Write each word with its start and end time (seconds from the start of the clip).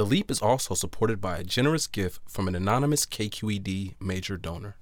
The 0.00 0.06
Leap 0.06 0.30
is 0.30 0.40
also 0.40 0.74
supported 0.74 1.20
by 1.20 1.36
a 1.36 1.44
generous 1.44 1.86
gift 1.86 2.20
from 2.26 2.48
an 2.48 2.54
anonymous 2.54 3.04
KQED 3.04 3.96
major 4.00 4.38
donor. 4.38 4.78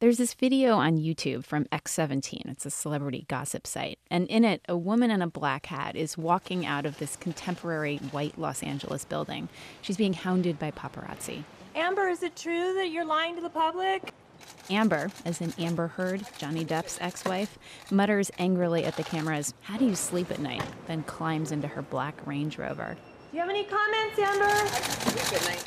There's 0.00 0.18
this 0.18 0.34
video 0.34 0.72
on 0.74 0.98
YouTube 0.98 1.44
from 1.44 1.66
X17. 1.66 2.50
It's 2.50 2.66
a 2.66 2.70
celebrity 2.70 3.26
gossip 3.28 3.64
site. 3.64 4.00
And 4.10 4.26
in 4.26 4.44
it, 4.44 4.60
a 4.68 4.76
woman 4.76 5.12
in 5.12 5.22
a 5.22 5.28
black 5.28 5.66
hat 5.66 5.94
is 5.94 6.18
walking 6.18 6.66
out 6.66 6.84
of 6.84 6.98
this 6.98 7.14
contemporary 7.14 7.98
white 8.10 8.36
Los 8.36 8.64
Angeles 8.64 9.04
building. 9.04 9.48
She's 9.80 9.96
being 9.96 10.14
hounded 10.14 10.58
by 10.58 10.72
paparazzi. 10.72 11.44
Amber, 11.76 12.08
is 12.08 12.24
it 12.24 12.34
true 12.34 12.74
that 12.74 12.90
you're 12.90 13.04
lying 13.04 13.36
to 13.36 13.40
the 13.40 13.50
public? 13.50 14.12
Amber, 14.70 15.10
as 15.24 15.40
in 15.40 15.52
Amber 15.58 15.88
Heard, 15.88 16.22
Johnny 16.38 16.64
Depp's 16.64 16.98
ex 17.00 17.24
wife, 17.24 17.58
mutters 17.90 18.30
angrily 18.38 18.84
at 18.84 18.96
the 18.96 19.04
cameras, 19.04 19.54
How 19.62 19.76
do 19.76 19.84
you 19.84 19.94
sleep 19.94 20.30
at 20.30 20.38
night? 20.38 20.62
Then 20.86 21.02
climbs 21.04 21.52
into 21.52 21.68
her 21.68 21.82
black 21.82 22.26
Range 22.26 22.56
Rover. 22.58 22.96
Do 23.30 23.36
you 23.36 23.40
have 23.40 23.50
any 23.50 23.64
comments, 23.64 24.18
Amber? 24.18 24.44
I 24.44 24.66
sleep 24.66 25.40
at 25.40 25.48
night. 25.48 25.64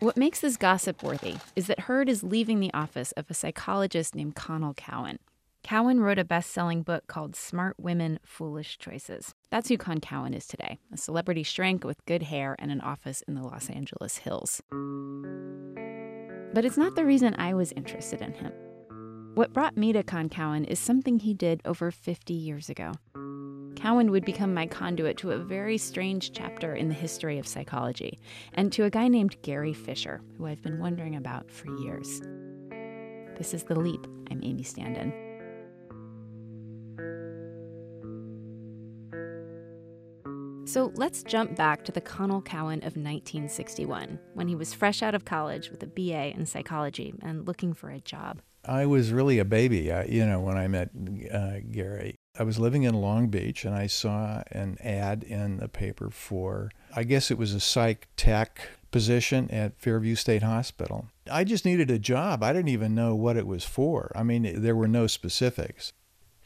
What 0.00 0.16
makes 0.16 0.40
this 0.40 0.56
gossip 0.56 1.02
worthy 1.02 1.36
is 1.54 1.68
that 1.68 1.80
Heard 1.80 2.08
is 2.08 2.24
leaving 2.24 2.58
the 2.58 2.74
office 2.74 3.12
of 3.12 3.30
a 3.30 3.34
psychologist 3.34 4.16
named 4.16 4.34
Connell 4.34 4.74
Cowan. 4.74 5.18
Cowan 5.62 6.00
wrote 6.00 6.18
a 6.18 6.24
best 6.24 6.50
selling 6.50 6.82
book 6.82 7.06
called 7.06 7.36
Smart 7.36 7.76
Women, 7.78 8.18
Foolish 8.24 8.78
Choices. 8.78 9.32
That's 9.50 9.68
who 9.68 9.78
Con 9.78 10.00
Cowan 10.00 10.34
is 10.34 10.46
today 10.46 10.78
a 10.92 10.96
celebrity 10.96 11.44
shrink 11.44 11.84
with 11.84 12.04
good 12.04 12.24
hair 12.24 12.56
and 12.58 12.72
an 12.72 12.80
office 12.80 13.22
in 13.28 13.34
the 13.34 13.42
Los 13.42 13.70
Angeles 13.70 14.18
hills. 14.18 14.60
But 16.54 16.64
it's 16.64 16.76
not 16.76 16.94
the 16.94 17.04
reason 17.04 17.34
I 17.38 17.54
was 17.54 17.72
interested 17.72 18.20
in 18.20 18.34
him. 18.34 18.52
What 19.34 19.54
brought 19.54 19.76
me 19.76 19.92
to 19.94 20.02
Con 20.02 20.28
Cowan 20.28 20.66
is 20.66 20.78
something 20.78 21.18
he 21.18 21.32
did 21.32 21.62
over 21.64 21.90
50 21.90 22.34
years 22.34 22.68
ago. 22.68 22.92
Cowan 23.74 24.10
would 24.10 24.24
become 24.24 24.52
my 24.52 24.66
conduit 24.66 25.16
to 25.18 25.32
a 25.32 25.38
very 25.38 25.78
strange 25.78 26.32
chapter 26.32 26.74
in 26.74 26.88
the 26.88 26.94
history 26.94 27.38
of 27.38 27.48
psychology, 27.48 28.20
and 28.52 28.70
to 28.72 28.84
a 28.84 28.90
guy 28.90 29.08
named 29.08 29.40
Gary 29.42 29.72
Fisher, 29.72 30.20
who 30.36 30.46
I've 30.46 30.62
been 30.62 30.78
wondering 30.78 31.16
about 31.16 31.50
for 31.50 31.74
years. 31.78 32.20
This 33.38 33.54
is 33.54 33.64
The 33.64 33.80
Leap. 33.80 34.06
I'm 34.30 34.40
Amy 34.44 34.62
Standen. 34.62 35.31
So 40.72 40.90
let's 40.94 41.22
jump 41.22 41.54
back 41.54 41.84
to 41.84 41.92
the 41.92 42.00
Connell 42.00 42.40
Cowan 42.40 42.78
of 42.78 42.96
1961, 42.96 44.18
when 44.32 44.48
he 44.48 44.54
was 44.54 44.72
fresh 44.72 45.02
out 45.02 45.14
of 45.14 45.26
college 45.26 45.68
with 45.68 45.82
a 45.82 45.86
BA 45.86 46.34
in 46.34 46.46
psychology 46.46 47.12
and 47.20 47.46
looking 47.46 47.74
for 47.74 47.90
a 47.90 48.00
job. 48.00 48.40
I 48.64 48.86
was 48.86 49.12
really 49.12 49.38
a 49.38 49.44
baby, 49.44 49.92
uh, 49.92 50.04
you 50.04 50.24
know, 50.24 50.40
when 50.40 50.56
I 50.56 50.68
met 50.68 50.88
uh, 51.30 51.56
Gary. 51.70 52.16
I 52.38 52.44
was 52.44 52.58
living 52.58 52.84
in 52.84 52.94
Long 52.94 53.28
Beach 53.28 53.66
and 53.66 53.74
I 53.74 53.86
saw 53.86 54.44
an 54.50 54.78
ad 54.80 55.24
in 55.24 55.58
the 55.58 55.68
paper 55.68 56.08
for, 56.08 56.70
I 56.96 57.02
guess 57.02 57.30
it 57.30 57.36
was 57.36 57.52
a 57.52 57.60
psych 57.60 58.08
tech 58.16 58.70
position 58.90 59.50
at 59.50 59.78
Fairview 59.78 60.14
State 60.14 60.42
Hospital. 60.42 61.08
I 61.30 61.44
just 61.44 61.66
needed 61.66 61.90
a 61.90 61.98
job. 61.98 62.42
I 62.42 62.54
didn't 62.54 62.70
even 62.70 62.94
know 62.94 63.14
what 63.14 63.36
it 63.36 63.46
was 63.46 63.64
for. 63.64 64.10
I 64.14 64.22
mean, 64.22 64.62
there 64.62 64.76
were 64.76 64.88
no 64.88 65.06
specifics. 65.06 65.92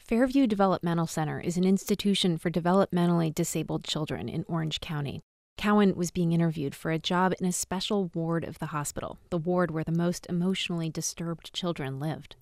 Fairview 0.07 0.47
Developmental 0.47 1.05
Center 1.05 1.41
is 1.41 1.57
an 1.57 1.65
institution 1.65 2.37
for 2.37 2.49
developmentally 2.49 3.35
disabled 3.35 3.83
children 3.83 4.29
in 4.29 4.45
Orange 4.47 4.79
County. 4.79 5.19
Cowan 5.57 5.97
was 5.97 6.11
being 6.11 6.31
interviewed 6.31 6.73
for 6.73 6.91
a 6.91 6.97
job 6.97 7.33
in 7.41 7.45
a 7.45 7.51
special 7.51 8.09
ward 8.13 8.45
of 8.45 8.57
the 8.59 8.67
hospital, 8.67 9.17
the 9.31 9.37
ward 9.37 9.69
where 9.69 9.83
the 9.83 9.91
most 9.91 10.25
emotionally 10.29 10.89
disturbed 10.89 11.51
children 11.51 11.99
lived. 11.99 12.37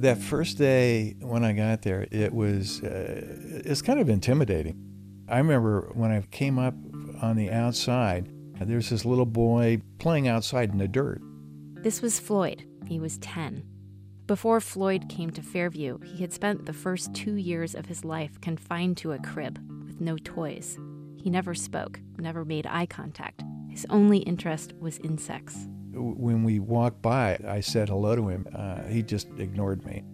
That 0.00 0.18
first 0.18 0.56
day 0.56 1.16
when 1.18 1.42
I 1.42 1.52
got 1.52 1.82
there, 1.82 2.06
it 2.12 2.32
was 2.32 2.80
uh, 2.84 3.60
it's 3.64 3.82
kind 3.82 3.98
of 3.98 4.08
intimidating. 4.08 4.76
I 5.28 5.38
remember 5.38 5.90
when 5.94 6.12
I 6.12 6.20
came 6.30 6.60
up 6.60 6.74
on 7.20 7.34
the 7.34 7.50
outside, 7.50 8.30
there's 8.60 8.90
this 8.90 9.04
little 9.04 9.26
boy 9.26 9.82
playing 9.98 10.28
outside 10.28 10.70
in 10.70 10.78
the 10.78 10.86
dirt. 10.86 11.20
This 11.82 12.02
was 12.02 12.20
Floyd. 12.20 12.62
He 12.86 13.00
was 13.00 13.18
10. 13.18 13.64
Before 14.28 14.60
Floyd 14.60 15.08
came 15.08 15.30
to 15.30 15.42
Fairview, 15.42 16.00
he 16.00 16.18
had 16.18 16.34
spent 16.34 16.66
the 16.66 16.74
first 16.74 17.14
two 17.14 17.36
years 17.36 17.74
of 17.74 17.86
his 17.86 18.04
life 18.04 18.38
confined 18.42 18.98
to 18.98 19.12
a 19.12 19.18
crib 19.20 19.58
with 19.86 20.02
no 20.02 20.18
toys. 20.18 20.78
He 21.16 21.30
never 21.30 21.54
spoke, 21.54 21.98
never 22.18 22.44
made 22.44 22.66
eye 22.66 22.84
contact. 22.84 23.42
His 23.70 23.86
only 23.88 24.18
interest 24.18 24.74
was 24.78 24.98
insects. 24.98 25.66
When 25.94 26.44
we 26.44 26.58
walked 26.58 27.00
by, 27.00 27.38
I 27.48 27.60
said 27.60 27.88
hello 27.88 28.16
to 28.16 28.28
him. 28.28 28.46
Uh, 28.54 28.82
he 28.82 29.02
just 29.02 29.28
ignored 29.38 29.86
me. 29.86 30.04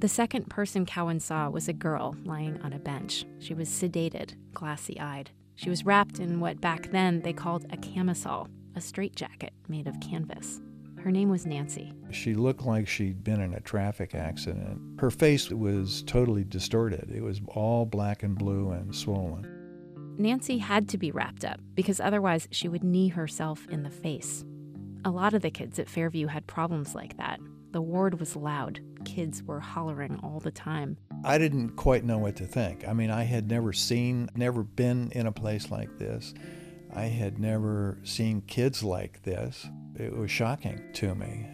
The 0.00 0.08
second 0.08 0.50
person 0.50 0.84
Cowan 0.84 1.18
saw 1.18 1.48
was 1.48 1.66
a 1.66 1.72
girl 1.72 2.14
lying 2.24 2.60
on 2.60 2.74
a 2.74 2.78
bench. 2.78 3.24
She 3.38 3.54
was 3.54 3.70
sedated, 3.70 4.34
glassy 4.52 5.00
eyed. 5.00 5.30
She 5.54 5.70
was 5.70 5.86
wrapped 5.86 6.18
in 6.18 6.40
what 6.40 6.60
back 6.60 6.90
then 6.90 7.22
they 7.22 7.32
called 7.32 7.64
a 7.70 7.78
camisole, 7.78 8.48
a 8.76 8.82
straitjacket 8.82 9.54
made 9.66 9.86
of 9.86 9.98
canvas. 10.00 10.60
Her 11.02 11.10
name 11.10 11.30
was 11.30 11.46
Nancy. 11.46 11.92
She 12.12 12.34
looked 12.34 12.62
like 12.62 12.86
she'd 12.86 13.24
been 13.24 13.40
in 13.40 13.54
a 13.54 13.60
traffic 13.60 14.14
accident. 14.14 15.00
Her 15.00 15.10
face 15.10 15.50
was 15.50 16.04
totally 16.04 16.44
distorted. 16.44 17.10
It 17.12 17.22
was 17.22 17.40
all 17.48 17.84
black 17.84 18.22
and 18.22 18.38
blue 18.38 18.70
and 18.70 18.94
swollen. 18.94 19.48
Nancy 20.16 20.58
had 20.58 20.88
to 20.90 20.98
be 20.98 21.10
wrapped 21.10 21.44
up 21.44 21.60
because 21.74 21.98
otherwise 21.98 22.46
she 22.52 22.68
would 22.68 22.84
knee 22.84 23.08
herself 23.08 23.66
in 23.68 23.82
the 23.82 23.90
face. 23.90 24.44
A 25.04 25.10
lot 25.10 25.34
of 25.34 25.42
the 25.42 25.50
kids 25.50 25.80
at 25.80 25.88
Fairview 25.88 26.28
had 26.28 26.46
problems 26.46 26.94
like 26.94 27.16
that. 27.16 27.40
The 27.72 27.82
ward 27.82 28.20
was 28.20 28.36
loud. 28.36 28.78
Kids 29.04 29.42
were 29.42 29.58
hollering 29.58 30.20
all 30.22 30.38
the 30.38 30.52
time. 30.52 30.98
I 31.24 31.38
didn't 31.38 31.70
quite 31.70 32.04
know 32.04 32.18
what 32.18 32.36
to 32.36 32.46
think. 32.46 32.86
I 32.86 32.92
mean, 32.92 33.10
I 33.10 33.24
had 33.24 33.50
never 33.50 33.72
seen, 33.72 34.28
never 34.36 34.62
been 34.62 35.10
in 35.12 35.26
a 35.26 35.32
place 35.32 35.68
like 35.68 35.98
this. 35.98 36.32
I 36.94 37.04
had 37.04 37.40
never 37.40 37.98
seen 38.04 38.42
kids 38.42 38.84
like 38.84 39.22
this. 39.24 39.66
It 39.96 40.16
was 40.16 40.30
shocking 40.30 40.90
to 40.94 41.14
me. 41.14 41.46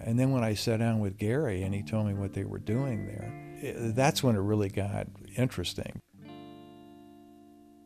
And 0.00 0.18
then 0.18 0.30
when 0.32 0.44
I 0.44 0.54
sat 0.54 0.80
down 0.80 1.00
with 1.00 1.16
Gary 1.16 1.62
and 1.62 1.74
he 1.74 1.82
told 1.82 2.06
me 2.06 2.14
what 2.14 2.34
they 2.34 2.44
were 2.44 2.58
doing 2.58 3.06
there, 3.06 3.32
it, 3.60 3.96
that's 3.96 4.22
when 4.22 4.36
it 4.36 4.40
really 4.40 4.68
got 4.68 5.06
interesting. 5.36 6.00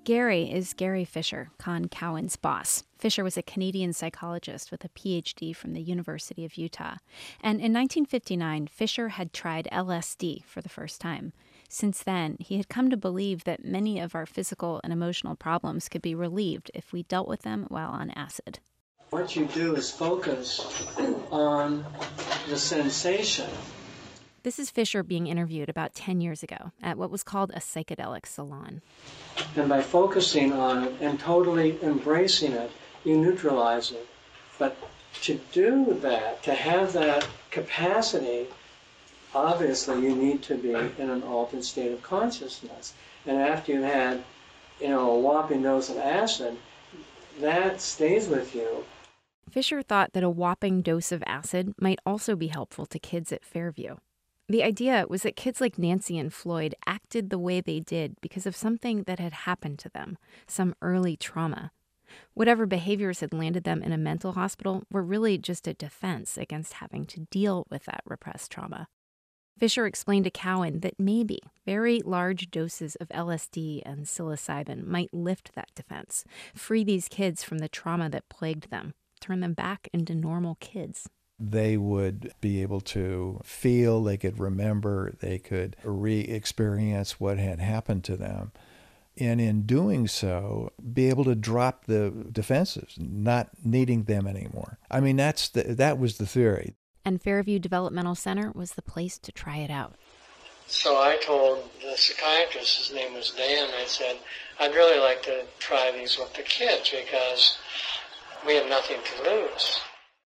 Gary 0.09 0.50
is 0.50 0.72
Gary 0.72 1.04
Fisher, 1.04 1.50
Con 1.59 1.87
Cowan's 1.87 2.37
boss. 2.37 2.82
Fisher 2.97 3.22
was 3.22 3.37
a 3.37 3.43
Canadian 3.43 3.93
psychologist 3.93 4.71
with 4.71 4.82
a 4.82 4.88
PhD 4.88 5.54
from 5.54 5.75
the 5.75 5.82
University 5.82 6.47
of 6.47 6.56
Utah. 6.56 6.97
And 7.43 7.60
in 7.60 7.75
1959, 7.75 8.69
Fisher 8.69 9.10
had 9.10 9.34
tried 9.34 9.69
LSD 9.70 10.44
for 10.44 10.62
the 10.62 10.70
first 10.70 10.99
time. 10.99 11.34
Since 11.69 12.03
then, 12.03 12.38
he 12.41 12.56
had 12.56 12.70
come 12.70 12.88
to 12.88 12.97
believe 12.97 13.44
that 13.44 13.66
many 13.66 14.00
of 14.00 14.15
our 14.15 14.25
physical 14.25 14.81
and 14.82 14.94
emotional 14.94 15.37
problems 15.37 15.91
could 15.91 16.00
be 16.00 16.15
relieved 16.15 16.70
if 16.72 16.91
we 16.91 17.03
dealt 17.03 17.28
with 17.28 17.43
them 17.43 17.66
while 17.69 17.91
on 17.91 18.10
acid. 18.12 18.60
What 19.11 19.35
you 19.35 19.47
do 19.47 19.75
is 19.75 19.91
focus 19.91 20.87
on 21.31 21.85
the 22.47 22.59
sensation. 22.59 23.49
This 24.43 24.59
is 24.59 24.71
Fisher 24.71 25.03
being 25.03 25.27
interviewed 25.27 25.71
about 25.71 25.95
10 25.95 26.21
years 26.21 26.43
ago 26.43 26.73
at 26.83 26.99
what 26.99 27.11
was 27.11 27.23
called 27.23 27.51
a 27.55 27.59
psychedelic 27.59 28.27
salon. 28.27 28.83
And 29.57 29.67
by 29.67 29.81
focusing 29.81 30.53
on 30.53 30.85
it 30.85 30.95
and 31.01 31.19
totally 31.19 31.79
embracing 31.83 32.53
it, 32.53 32.71
you 33.05 33.17
neutralize 33.17 33.93
it. 33.93 34.07
But 34.59 34.77
to 35.23 35.41
do 35.53 35.95
that, 36.03 36.43
to 36.43 36.53
have 36.53 36.93
that 36.93 37.27
capacity, 37.51 38.47
obviously 39.35 40.03
you 40.03 40.15
need 40.15 40.43
to 40.43 40.55
be 40.55 40.75
in 40.75 41.09
an 41.09 41.23
altered 41.23 41.65
state 41.65 41.93
of 41.93 42.03
consciousness. 42.03 42.93
And 43.27 43.39
after 43.39 43.73
you've 43.73 43.85
had, 43.85 44.23
you 44.83 44.89
know, 44.89 45.13
a 45.13 45.19
whopping 45.19 45.63
dose 45.63 45.89
of 45.89 45.97
acid, 45.97 46.59
that 47.41 47.81
stays 47.81 48.29
with 48.29 48.55
you. 48.55 48.85
Fisher 49.51 49.83
thought 49.83 50.13
that 50.13 50.23
a 50.23 50.31
whopping 50.31 50.83
dose 50.83 51.13
of 51.13 51.23
acid 51.27 51.75
might 51.81 51.99
also 52.05 52.37
be 52.37 52.49
helpful 52.49 52.87
to 52.87 52.99
kids 52.99 53.33
at 53.33 53.45
Fairview. 53.45 53.97
The 54.49 54.63
idea 54.63 55.05
was 55.09 55.23
that 55.23 55.37
kids 55.37 55.61
like 55.61 55.79
Nancy 55.79 56.19
and 56.19 56.33
Floyd 56.33 56.75
acted 56.87 57.29
the 57.29 57.39
way 57.39 57.61
they 57.61 57.81
did 57.81 58.17
because 58.21 58.47
of 58.47 58.57
something 58.57 59.03
that 59.03 59.19
had 59.19 59.33
happened 59.33 59.79
to 59.81 59.91
them, 59.91 60.17
some 60.47 60.75
early 60.81 61.17
trauma. 61.17 61.71
Whatever 62.33 62.65
behaviors 62.65 63.21
had 63.21 63.35
landed 63.35 63.65
them 63.65 63.83
in 63.83 63.93
a 63.93 63.99
mental 63.99 64.33
hospital 64.33 64.85
were 64.91 65.03
really 65.03 65.37
just 65.37 65.67
a 65.67 65.75
defense 65.75 66.39
against 66.39 66.75
having 66.75 67.05
to 67.06 67.27
deal 67.31 67.67
with 67.69 67.85
that 67.85 68.03
repressed 68.06 68.51
trauma. 68.51 68.89
Fisher 69.59 69.87
explained 69.87 70.25
to 70.25 70.31
Cowan 70.31 70.81
that 70.81 70.99
maybe 70.99 71.41
very 71.67 72.01
large 72.01 72.51
doses 72.51 72.94
of 72.97 73.09
LSD 73.09 73.83
and 73.85 74.06
psilocybin 74.06 74.87
might 74.87 75.12
lift 75.12 75.55
that 75.55 75.75
defense, 75.75 76.25
free 76.55 76.85
these 76.85 77.09
kids 77.09 77.43
from 77.43 77.59
the 77.59 77.69
trauma 77.69 78.09
that 78.09 78.29
plagued 78.29 78.71
them, 78.71 78.94
turn 79.20 79.41
them 79.41 79.55
back 79.55 79.88
into 79.93 80.15
normal 80.15 80.56
kids. 80.61 81.09
They 81.41 81.76
would 81.76 82.32
be 82.41 82.62
able 82.62 82.81
to 82.81 83.41
feel, 83.44 84.03
they 84.03 84.17
could 84.17 84.41
remember, 84.41 85.15
they 85.20 85.38
could 85.38 85.76
re 85.85 86.20
experience 86.20 87.20
what 87.20 87.38
had 87.38 87.61
happened 87.61 88.05
to 88.05 88.17
them. 88.17 88.53
And 89.20 89.41
in 89.41 89.62
doing 89.62 90.06
so, 90.06 90.73
be 90.93 91.09
able 91.09 91.25
to 91.25 91.35
drop 91.35 91.87
the 91.87 92.11
defenses, 92.31 92.97
not 92.99 93.50
needing 93.65 94.05
them 94.05 94.26
anymore. 94.26 94.79
I 94.91 95.00
mean, 95.00 95.17
that's 95.17 95.49
the, 95.49 95.62
that 95.75 95.99
was 95.99 96.19
the 96.19 96.26
theory. 96.26 96.75
And 97.05 97.20
Fairview 97.23 97.59
Developmental 97.59 98.15
Center 98.15 98.53
was 98.53 98.73
the 98.73 98.82
place 98.82 99.19
to 99.19 99.32
try 99.32 99.59
it 99.59 99.70
out. 99.70 99.94
So 100.69 100.97
I 100.97 101.17
told 101.25 101.70
the 101.81 101.97
psychiatrist, 101.97 102.76
his 102.76 102.94
name 102.94 103.15
was 103.15 103.31
Dan, 103.31 103.70
I 103.81 103.87
said, 103.87 104.19
I'd 104.61 104.75
really 104.75 105.00
like 105.00 105.23
to 105.23 105.44
try 105.59 105.91
these 105.91 106.19
with 106.19 106.35
the 106.35 106.43
kids 106.43 106.91
because 106.91 107.56
we 108.46 108.56
have 108.56 108.69
nothing 108.69 108.99
to 109.05 109.31
lose. 109.31 109.81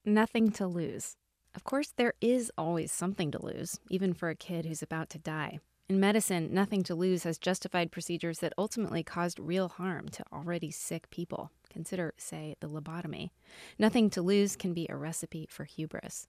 Nothing 0.04 0.50
to 0.52 0.66
lose. 0.66 1.16
Of 1.54 1.64
course, 1.64 1.92
there 1.96 2.14
is 2.20 2.52
always 2.56 2.92
something 2.92 3.30
to 3.32 3.44
lose, 3.44 3.80
even 3.90 4.14
for 4.14 4.28
a 4.28 4.36
kid 4.36 4.66
who's 4.66 4.82
about 4.82 5.10
to 5.10 5.18
die. 5.18 5.58
In 5.88 5.98
medicine, 5.98 6.52
nothing 6.52 6.82
to 6.84 6.94
lose 6.94 7.22
has 7.24 7.38
justified 7.38 7.90
procedures 7.90 8.40
that 8.40 8.52
ultimately 8.58 9.02
caused 9.02 9.40
real 9.40 9.68
harm 9.68 10.08
to 10.10 10.24
already 10.32 10.70
sick 10.70 11.08
people. 11.10 11.50
Consider, 11.70 12.12
say, 12.18 12.56
the 12.60 12.68
lobotomy. 12.68 13.30
Nothing 13.78 14.10
to 14.10 14.22
lose 14.22 14.54
can 14.54 14.74
be 14.74 14.86
a 14.88 14.96
recipe 14.96 15.46
for 15.50 15.64
hubris. 15.64 16.26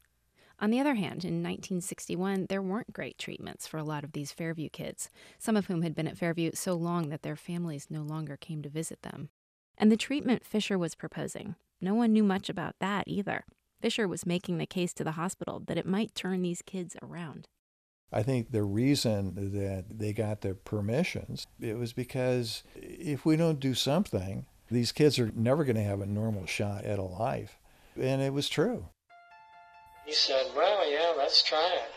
On 0.62 0.72
the 0.72 0.80
other 0.80 0.96
hand, 0.96 1.24
in 1.24 1.44
1961, 1.44 2.48
there 2.50 2.62
weren't 2.62 2.94
great 2.94 3.18
treatments 3.18 3.68
for 3.68 3.78
a 3.78 3.84
lot 3.84 4.04
of 4.04 4.12
these 4.12 4.32
Fairview 4.32 4.70
kids, 4.70 5.10
some 5.38 5.56
of 5.56 5.68
whom 5.68 5.82
had 5.82 5.96
been 5.96 6.08
at 6.08 6.18
Fairview 6.18 6.52
so 6.54 6.74
long 6.74 7.10
that 7.10 7.22
their 7.22 7.38
families 7.38 7.88
no 7.90 8.02
longer 8.02 8.36
came 8.38 8.62
to 8.62 8.70
visit 8.70 9.02
them. 9.02 9.30
And 9.78 9.92
the 9.92 9.98
treatment 9.98 10.46
Fisher 10.46 10.78
was 10.78 10.96
proposing, 10.96 11.56
no 11.82 11.94
one 11.94 12.14
knew 12.14 12.24
much 12.24 12.50
about 12.50 12.76
that 12.80 13.06
either. 13.08 13.46
Fisher 13.82 14.08
was 14.08 14.26
making 14.26 14.58
the 14.58 14.66
case 14.66 14.94
to 14.94 15.04
the 15.04 15.14
hospital 15.14 15.62
that 15.68 15.78
it 15.78 15.86
might 15.86 16.14
turn 16.14 16.42
these 16.42 16.62
kids 16.62 16.96
around. 17.02 17.48
I 18.12 18.24
think 18.24 18.52
the 18.52 18.64
reason 18.64 19.54
that 19.54 20.00
they 20.00 20.14
got 20.14 20.42
the 20.42 20.56
permissions 20.56 21.46
it 21.60 21.78
was 21.78 21.94
because 21.94 22.64
if 22.76 23.26
we 23.26 23.36
don't 23.36 23.60
do 23.60 23.76
something, 23.76 24.48
these 24.72 24.92
kids 24.92 25.20
are 25.20 25.32
never 25.36 25.64
going 25.64 25.76
to 25.76 25.84
have 25.84 26.02
a 26.02 26.06
normal 26.06 26.46
shot 26.46 26.86
at 26.86 27.00
a 27.00 27.04
life. 27.04 27.60
And 28.00 28.22
it 28.22 28.34
was 28.34 28.50
true. 28.50 28.86
He 30.06 30.14
said, 30.14 30.48
Well, 30.56 30.90
yeah, 30.92 31.14
let's 31.16 31.44
try 31.44 31.72
it. 31.76 31.92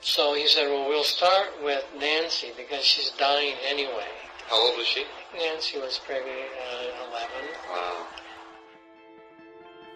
So 0.00 0.34
he 0.34 0.46
said, 0.46 0.68
Well, 0.68 0.88
we'll 0.88 1.04
start 1.04 1.48
with 1.62 1.84
Nancy 1.98 2.52
because 2.56 2.84
she's 2.84 3.10
dying 3.18 3.54
anyway. 3.66 4.08
How 4.48 4.56
old 4.56 4.78
was 4.78 4.86
she? 4.86 5.04
Nancy 5.36 5.78
was 5.78 6.00
maybe 6.08 6.24
uh, 6.24 7.10
11. 7.10 7.28
Wow. 7.70 8.06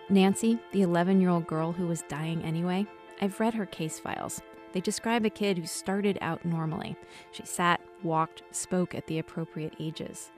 Nancy, 0.09 0.59
the 0.73 0.83
11 0.83 1.21
year 1.21 1.31
old 1.31 1.47
girl 1.47 1.73
who 1.73 1.87
was 1.87 2.03
dying 2.03 2.43
anyway, 2.43 2.87
I've 3.21 3.39
read 3.41 3.55
her 3.55 3.67
case 3.67 3.99
files. 3.99 4.43
They 4.73 4.81
describe 4.81 5.25
a 5.25 5.31
kid 5.31 5.59
who 5.59 5.67
started 5.67 6.19
out 6.21 6.45
normally. 6.45 6.97
She 7.31 7.45
sat, 7.45 7.81
walked, 8.03 8.43
spoke 8.51 8.95
at 8.95 9.07
the 9.07 9.19
appropriate 9.19 9.75
ages. 9.79 10.31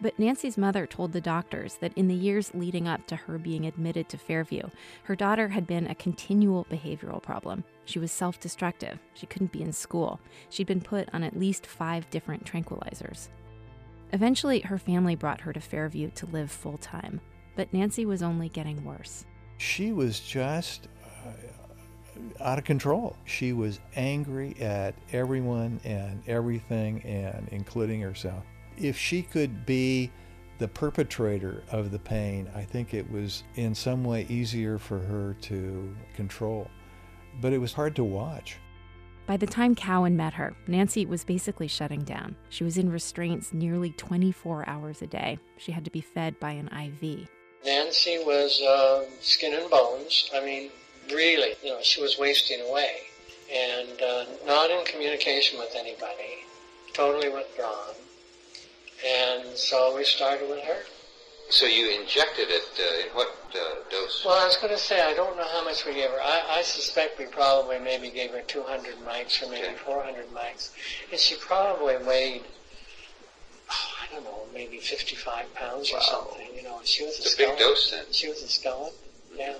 But 0.00 0.18
Nancy's 0.18 0.56
mother 0.56 0.86
told 0.86 1.12
the 1.12 1.20
doctors 1.20 1.74
that 1.76 1.92
in 1.96 2.06
the 2.06 2.14
years 2.14 2.54
leading 2.54 2.86
up 2.86 3.06
to 3.08 3.16
her 3.16 3.36
being 3.36 3.66
admitted 3.66 4.08
to 4.08 4.18
Fairview, 4.18 4.62
her 5.04 5.16
daughter 5.16 5.48
had 5.48 5.66
been 5.66 5.88
a 5.88 5.94
continual 5.94 6.66
behavioral 6.70 7.22
problem. 7.22 7.64
She 7.84 7.98
was 7.98 8.12
self 8.12 8.38
destructive. 8.38 8.98
She 9.14 9.26
couldn't 9.26 9.52
be 9.52 9.62
in 9.62 9.72
school. 9.72 10.20
She'd 10.50 10.68
been 10.68 10.80
put 10.80 11.08
on 11.12 11.24
at 11.24 11.38
least 11.38 11.66
five 11.66 12.08
different 12.10 12.44
tranquilizers. 12.44 13.28
Eventually, 14.12 14.60
her 14.60 14.78
family 14.78 15.16
brought 15.16 15.42
her 15.42 15.52
to 15.52 15.60
Fairview 15.60 16.10
to 16.12 16.26
live 16.26 16.50
full 16.50 16.78
time. 16.78 17.20
But 17.58 17.74
Nancy 17.74 18.06
was 18.06 18.22
only 18.22 18.48
getting 18.50 18.84
worse. 18.84 19.24
She 19.56 19.92
was 19.92 20.20
just 20.20 20.86
uh, 21.04 22.44
out 22.44 22.56
of 22.56 22.62
control. 22.62 23.16
She 23.24 23.52
was 23.52 23.80
angry 23.96 24.54
at 24.60 24.94
everyone 25.12 25.80
and 25.82 26.22
everything, 26.28 27.02
and 27.02 27.48
including 27.50 28.00
herself. 28.00 28.44
If 28.76 28.96
she 28.96 29.22
could 29.22 29.66
be 29.66 30.12
the 30.58 30.68
perpetrator 30.68 31.64
of 31.72 31.90
the 31.90 31.98
pain, 31.98 32.48
I 32.54 32.62
think 32.62 32.94
it 32.94 33.10
was 33.10 33.42
in 33.56 33.74
some 33.74 34.04
way 34.04 34.24
easier 34.28 34.78
for 34.78 35.00
her 35.00 35.34
to 35.40 35.96
control. 36.14 36.70
But 37.40 37.52
it 37.52 37.58
was 37.58 37.72
hard 37.72 37.96
to 37.96 38.04
watch. 38.04 38.58
By 39.26 39.36
the 39.36 39.46
time 39.48 39.74
Cowan 39.74 40.16
met 40.16 40.34
her, 40.34 40.54
Nancy 40.68 41.06
was 41.06 41.24
basically 41.24 41.66
shutting 41.66 42.04
down. 42.04 42.36
She 42.50 42.62
was 42.62 42.78
in 42.78 42.88
restraints 42.88 43.52
nearly 43.52 43.90
24 43.90 44.68
hours 44.68 45.02
a 45.02 45.08
day. 45.08 45.40
She 45.56 45.72
had 45.72 45.84
to 45.84 45.90
be 45.90 46.00
fed 46.00 46.38
by 46.38 46.52
an 46.52 46.68
IV. 46.68 47.28
Nancy 47.64 48.18
was 48.24 48.60
uh, 48.62 49.04
skin 49.20 49.54
and 49.54 49.70
bones. 49.70 50.30
I 50.34 50.44
mean, 50.44 50.70
really, 51.12 51.54
you 51.62 51.70
know, 51.70 51.80
she 51.82 52.00
was 52.00 52.18
wasting 52.18 52.60
away 52.68 52.98
and 53.52 54.00
uh, 54.02 54.24
not 54.46 54.70
in 54.70 54.84
communication 54.84 55.58
with 55.58 55.74
anybody, 55.76 56.44
totally 56.92 57.28
withdrawn. 57.28 57.94
And 59.06 59.56
so 59.56 59.94
we 59.96 60.04
started 60.04 60.48
with 60.48 60.62
her. 60.64 60.82
So 61.50 61.64
you 61.64 61.88
injected 61.88 62.48
it 62.50 62.62
uh, 62.78 63.06
in 63.08 63.14
what 63.16 63.34
uh, 63.54 63.90
dose? 63.90 64.22
Well, 64.24 64.38
I 64.38 64.44
was 64.46 64.56
going 64.58 64.72
to 64.72 64.78
say, 64.78 65.00
I 65.00 65.14
don't 65.14 65.34
know 65.36 65.48
how 65.48 65.64
much 65.64 65.86
we 65.86 65.94
gave 65.94 66.10
her. 66.10 66.20
I, 66.20 66.58
I 66.58 66.62
suspect 66.62 67.18
we 67.18 67.24
probably 67.26 67.78
maybe 67.78 68.10
gave 68.10 68.32
her 68.32 68.42
200 68.42 68.96
mics 69.06 69.42
or 69.42 69.50
maybe 69.50 69.68
Okay. 69.68 69.76
400 69.76 70.26
mics. 70.34 70.72
And 71.10 71.18
she 71.18 71.36
probably 71.36 71.96
weighed, 72.06 72.42
oh, 73.70 73.90
I 74.02 74.12
don't 74.14 74.24
know, 74.24 74.46
maybe 74.54 74.78
55 74.78 75.54
pounds 75.54 75.92
or 75.92 76.00
something. 76.00 76.46
You 76.56 76.62
know, 76.62 76.80
she 76.84 77.04
was 77.04 77.18
It's 77.18 77.34
a 77.34 77.36
big 77.36 77.46
skeleton. 77.48 77.66
dose 77.66 77.90
then. 77.90 78.04
She 78.10 78.28
was 78.28 78.42
a 78.42 78.48
skeleton, 78.48 78.98
yeah. 79.36 79.54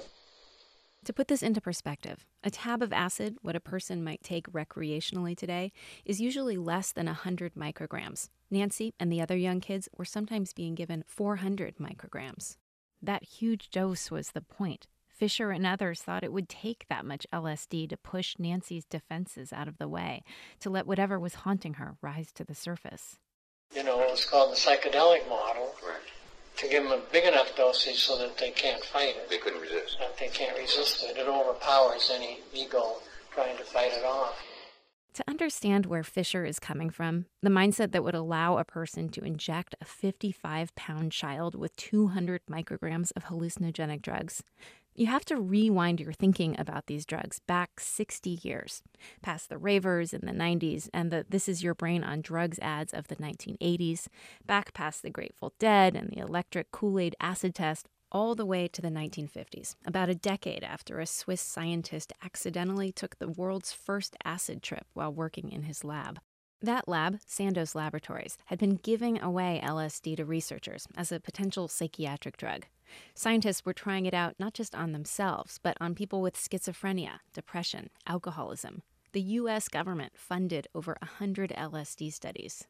To 1.05 1.13
put 1.13 1.29
this 1.29 1.43
into 1.43 1.61
perspective, 1.61 2.27
a 2.45 2.51
tab 2.51 2.83
of 2.83 2.93
acid, 2.93 3.37
what 3.41 3.57
a 3.57 3.61
person 3.61 4.05
might 4.05 4.23
take 4.23 4.53
recreationally 4.53 5.37
today, 5.37 5.73
is 6.05 6.21
usually 6.21 6.57
less 6.59 6.93
than 6.93 7.07
100 7.07 7.55
micrograms. 7.55 8.29
Nancy 8.51 8.93
and 9.01 9.11
the 9.11 9.21
other 9.21 9.37
young 9.37 9.61
kids 9.61 9.89
were 9.97 10.05
sometimes 10.05 10.53
being 10.53 10.75
given 10.75 11.05
400 11.07 11.77
micrograms. 11.79 12.57
That 13.01 13.25
huge 13.25 13.71
dose 13.71 14.11
was 14.11 14.31
the 14.31 14.41
point. 14.41 14.87
Fisher 15.09 15.51
and 15.51 15.67
others 15.67 16.03
thought 16.03 16.25
it 16.25 16.33
would 16.33 16.49
take 16.49 16.87
that 16.89 17.05
much 17.05 17.27
LSD 17.33 17.89
to 17.89 17.97
push 17.97 18.37
Nancy's 18.39 18.85
defenses 18.85 19.53
out 19.53 19.67
of 19.69 19.79
the 19.79 19.89
way, 19.89 20.23
to 20.61 20.69
let 20.71 20.87
whatever 20.87 21.19
was 21.19 21.35
haunting 21.35 21.75
her 21.75 21.97
rise 22.03 22.33
to 22.35 22.45
the 22.45 22.55
surface. 22.55 23.19
You 23.75 23.85
know, 23.85 24.01
it 24.03 24.11
was 24.11 24.25
called 24.25 24.53
the 24.53 24.57
psychedelic 24.57 25.29
model 25.29 25.75
Right. 25.87 26.01
to 26.57 26.69
give 26.69 26.83
them 26.85 26.93
a 26.93 27.03
big 27.13 27.25
enough 27.25 27.55
dosage 27.57 28.03
so 28.03 28.19
that 28.19 28.39
they 28.39 28.51
can't 28.51 28.83
fight 28.85 29.17
it. 29.17 29.29
They 29.29 29.39
couldn't 29.39 29.61
resist. 29.61 29.99
That 30.01 30.17
they 30.19 30.29
can't 30.29 30.57
resist 30.59 31.05
it. 31.05 31.17
It 31.17 31.29
overpowers 31.29 32.11
any 32.13 32.41
ego 32.53 32.97
trying 33.33 33.57
to 33.59 33.65
fight 33.65 33.93
it 33.93 34.05
off. 34.05 34.43
To 35.15 35.25
understand 35.27 35.87
where 35.87 36.05
Fisher 36.05 36.45
is 36.45 36.61
coming 36.61 36.91
from, 36.91 37.27
the 37.43 37.51
mindset 37.51 37.91
that 37.93 38.05
would 38.05 38.15
allow 38.15 38.57
a 38.57 38.65
person 38.65 39.09
to 39.11 39.25
inject 39.25 39.75
a 39.81 39.85
55 39.85 40.75
pound 40.77 41.11
child 41.13 41.55
with 41.57 41.75
200 41.77 42.43
micrograms 42.49 43.11
of 43.17 43.25
hallucinogenic 43.25 44.01
drugs, 44.01 44.45
you 44.99 45.07
have 45.07 45.25
to 45.27 45.37
rewind 45.37 46.01
your 46.01 46.13
thinking 46.13 46.59
about 46.59 46.87
these 46.87 47.07
drugs 47.07 47.39
back 47.39 47.79
60 47.79 48.41
years, 48.43 48.83
past 49.23 49.49
the 49.49 49.57
ravers 49.57 50.13
in 50.13 50.27
the 50.27 50.33
90s 50.33 50.89
and 50.93 51.13
the 51.13 51.25
This 51.29 51.49
Is 51.49 51.63
Your 51.63 51.75
Brain 51.75 52.03
on 52.03 52.21
Drugs 52.21 52.59
ads 52.61 52.93
of 52.93 53.07
the 53.07 53.15
1980s, 53.15 54.09
back 54.45 54.75
past 54.75 55.03
the 55.03 55.11
Grateful 55.11 55.55
Dead 55.61 55.95
and 55.95 56.11
the 56.11 56.19
electric 56.19 56.73
Kool 56.73 56.99
Aid 56.99 57.15
acid 57.21 57.55
test, 57.55 57.87
all 58.11 58.35
the 58.35 58.47
way 58.47 58.67
to 58.67 58.83
the 58.83 58.89
1950s, 58.89 59.77
about 59.87 60.09
a 60.09 60.17
decade 60.17 60.65
after 60.65 60.99
a 60.99 61.07
Swiss 61.07 61.43
scientist 61.43 62.13
accidentally 62.25 62.91
took 62.91 63.19
the 63.19 63.29
world's 63.29 63.73
first 63.73 64.17
acid 64.25 64.65
trip 64.65 64.87
while 64.95 65.13
working 65.13 65.53
in 65.53 65.63
his 65.63 65.85
lab. 65.85 66.19
That 66.61 66.89
lab, 66.89 67.21
Sandoz 67.25 67.77
Laboratories, 67.77 68.37
had 68.47 68.59
been 68.59 68.81
giving 68.83 69.21
away 69.21 69.61
LSD 69.63 70.17
to 70.17 70.25
researchers 70.25 70.89
as 70.97 71.13
a 71.13 71.21
potential 71.21 71.69
psychiatric 71.69 72.37
drug. 72.37 72.65
Scientists 73.15 73.65
were 73.65 73.73
trying 73.73 74.07
it 74.07 74.15
out 74.15 74.35
not 74.39 74.55
just 74.55 74.75
on 74.75 74.93
themselves, 74.93 75.59
but 75.63 75.77
on 75.81 75.95
people 75.95 76.23
with 76.23 76.37
schizophrenia, 76.37 77.21
depression, 77.33 77.91
alcoholism. 78.07 78.83
The 79.13 79.21
US 79.21 79.69
government 79.69 80.13
funded 80.17 80.69
over 80.75 80.97
100 81.01 81.51
LSD 81.57 82.13
studies. 82.13 82.67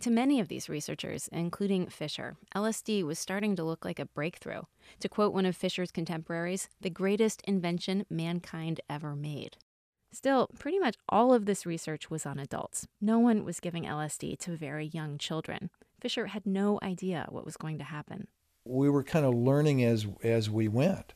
To 0.00 0.10
many 0.10 0.40
of 0.40 0.48
these 0.48 0.68
researchers, 0.68 1.28
including 1.32 1.86
Fisher, 1.86 2.36
LSD 2.54 3.04
was 3.04 3.18
starting 3.18 3.54
to 3.56 3.64
look 3.64 3.84
like 3.84 3.98
a 3.98 4.06
breakthrough. 4.06 4.62
To 5.00 5.08
quote 5.08 5.32
one 5.32 5.46
of 5.46 5.56
Fisher's 5.56 5.90
contemporaries, 5.90 6.68
the 6.80 6.90
greatest 6.90 7.42
invention 7.42 8.04
mankind 8.10 8.80
ever 8.90 9.14
made. 9.14 9.56
Still, 10.12 10.48
pretty 10.58 10.78
much 10.78 10.96
all 11.08 11.32
of 11.32 11.46
this 11.46 11.66
research 11.66 12.10
was 12.10 12.24
on 12.24 12.38
adults. 12.38 12.86
No 13.00 13.18
one 13.18 13.44
was 13.44 13.60
giving 13.60 13.84
LSD 13.84 14.38
to 14.40 14.56
very 14.56 14.86
young 14.86 15.18
children. 15.18 15.70
Fisher 16.00 16.26
had 16.26 16.46
no 16.46 16.78
idea 16.82 17.26
what 17.30 17.44
was 17.44 17.56
going 17.56 17.78
to 17.78 17.84
happen. 17.84 18.28
We 18.64 18.88
were 18.88 19.02
kind 19.02 19.26
of 19.26 19.34
learning 19.34 19.84
as 19.84 20.06
as 20.22 20.48
we 20.48 20.68
went. 20.68 21.12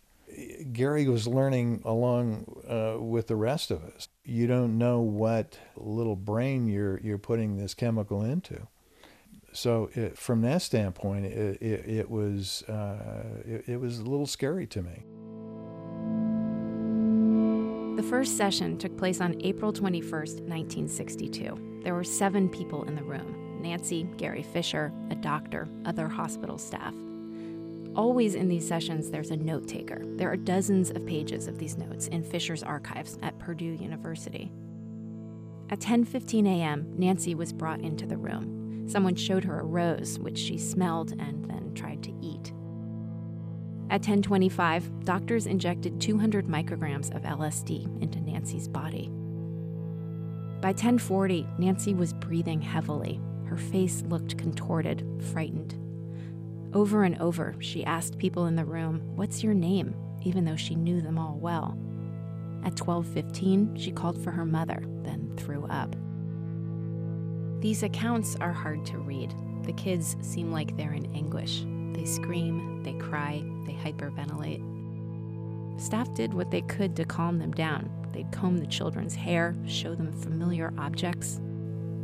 Gary 0.73 1.09
was 1.09 1.27
learning 1.27 1.83
along 1.85 2.63
uh, 2.69 3.01
with 3.01 3.29
the 3.29 3.37
rest 3.37 3.71
of 3.71 3.83
us. 3.83 4.09
You 4.25 4.47
don't 4.47 4.79
know 4.79 5.01
what 5.01 5.59
little 5.77 6.17
brain 6.17 6.67
you're 6.67 7.01
you're 7.01 7.19
putting 7.19 7.57
this 7.57 7.75
chemical 7.75 8.23
into. 8.23 8.67
So 9.53 9.91
it, 9.95 10.19
from 10.19 10.43
that 10.43 10.63
standpoint, 10.63 11.27
it, 11.27 11.63
it, 11.63 11.89
it 11.89 12.11
was 12.11 12.63
uh, 12.65 13.43
it, 13.47 13.69
it 13.69 13.81
was 13.81 13.99
a 13.99 14.05
little 14.05 14.27
scary 14.27 14.67
to 14.67 14.83
me. 14.83 15.05
The 17.97 18.09
first 18.09 18.37
session 18.37 18.79
took 18.79 18.97
place 18.97 19.21
on 19.21 19.35
April 19.41 19.73
21st, 19.73 20.43
1962. 20.47 21.81
There 21.83 21.95
were 21.95 22.05
seven 22.05 22.49
people 22.49 22.85
in 22.85 22.95
the 22.95 23.03
room 23.03 23.61
Nancy, 23.61 24.05
Gary 24.17 24.45
Fisher, 24.45 24.93
a 25.11 25.17
doctor, 25.17 25.69
other 25.85 26.07
hospital 26.07 26.59
staff. 26.59 26.95
Always 27.99 28.37
in 28.37 28.47
these 28.47 28.67
sessions, 28.67 29.11
there's 29.11 29.33
a 29.33 29.37
note 29.37 29.67
taker. 29.67 30.05
There 30.05 30.31
are 30.31 30.37
dozens 30.37 30.91
of 30.91 31.05
pages 31.05 31.49
of 31.49 31.59
these 31.59 31.77
notes 31.77 32.07
in 32.07 32.23
Fisher's 32.23 32.63
archives 32.63 33.19
at 33.23 33.37
Purdue 33.41 33.75
University. 33.75 34.53
At 35.69 35.81
10:15 35.81 36.47
a.m., 36.47 36.95
Nancy 36.97 37.35
was 37.35 37.53
brought 37.53 37.81
into 37.81 38.07
the 38.07 38.17
room. 38.17 38.87
Someone 38.89 39.17
showed 39.17 39.43
her 39.43 39.59
a 39.59 39.65
rose, 39.65 40.17
which 40.21 40.39
she 40.39 40.57
smelled 40.57 41.11
and 41.19 41.45
then 41.51 41.75
tried 41.75 42.05
to 42.05 42.15
eat. 42.23 42.53
At 43.91 44.03
10:25, 44.03 45.05
doctors 45.05 45.47
injected 45.47 46.01
200 46.01 46.47
micrograms 46.47 47.13
of 47.17 47.25
LSD 47.25 48.01
into 48.01 48.21
Nancy's 48.21 48.69
body. 48.69 49.11
By 50.61 50.73
10:40, 50.73 51.49
Nancy 51.59 51.95
was 51.95 52.13
breathing 52.13 52.61
heavily. 52.61 53.21
Her 53.47 53.57
face 53.57 54.03
looked 54.03 54.39
contorted, 54.39 55.05
frightened. 55.33 55.75
Over 56.73 57.05
and 57.05 57.19
over, 57.21 57.55
she 57.61 57.85
asked 57.85 58.19
people 58.19 58.47
in 58.47 58.57
the 58.57 58.65
room, 58.65 59.01
"What's 59.17 59.43
your 59.43 59.55
name?" 59.55 59.95
even 60.23 60.45
though 60.45 60.57
she 60.57 60.75
knew 60.75 61.01
them 61.01 61.19
all 61.19 61.39
well. 61.41 61.79
At 62.65 62.77
12:15, 62.77 63.77
she 63.77 63.93
called 63.93 64.19
for 64.23 64.31
her 64.31 64.45
mother, 64.45 64.83
then 65.03 65.33
threw 65.37 65.65
up. 65.67 65.95
These 67.61 67.83
accounts 67.83 68.37
are 68.37 68.53
hard 68.53 68.85
to 68.87 68.99
read. 68.99 69.35
The 69.63 69.73
kids 69.73 70.17
seem 70.21 70.53
like 70.53 70.77
they're 70.77 70.93
in 70.93 71.15
anguish. 71.15 71.65
They 71.93 72.05
scream, 72.05 72.83
they 72.83 72.95
cry, 72.95 73.43
they 73.67 73.73
hyperventilate. 73.73 74.63
Staff 75.81 76.13
did 76.15 76.35
what 76.35 76.51
they 76.51 76.63
could 76.63 76.97
to 76.97 77.05
calm 77.05 77.39
them 77.39 77.53
down. 77.53 77.91
They'd 78.13 78.31
comb 78.33 78.59
the 78.59 78.67
children's 78.67 79.15
hair, 79.15 79.55
show 79.67 79.95
them 79.95 80.13
familiar 80.13 80.73
objects. 80.79 81.41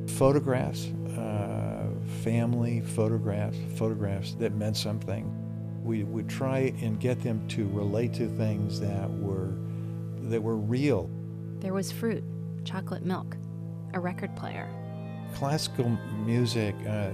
Photographs, 0.07 0.87
uh, 1.17 1.64
family 2.05 2.81
photographs, 2.81 3.57
photographs 3.77 4.35
that 4.35 4.55
meant 4.55 4.77
something. 4.77 5.31
We 5.83 6.05
would 6.05 6.29
try 6.29 6.75
and 6.81 6.99
get 6.99 7.23
them 7.23 7.47
to 7.49 7.69
relate 7.69 8.15
to 8.15 8.29
things 8.29 8.81
that 8.81 9.11
were 9.11 9.55
that 10.29 10.43
were 10.43 10.57
real. 10.57 11.11
There 11.61 11.75
was 11.75 11.93
fruit, 11.93 12.25
chocolate 12.65 13.05
milk, 13.05 13.37
a 13.93 14.01
record 14.01 14.35
player. 14.37 14.69
Classical 15.35 15.91
music 16.25 16.75
uh, 16.89 17.11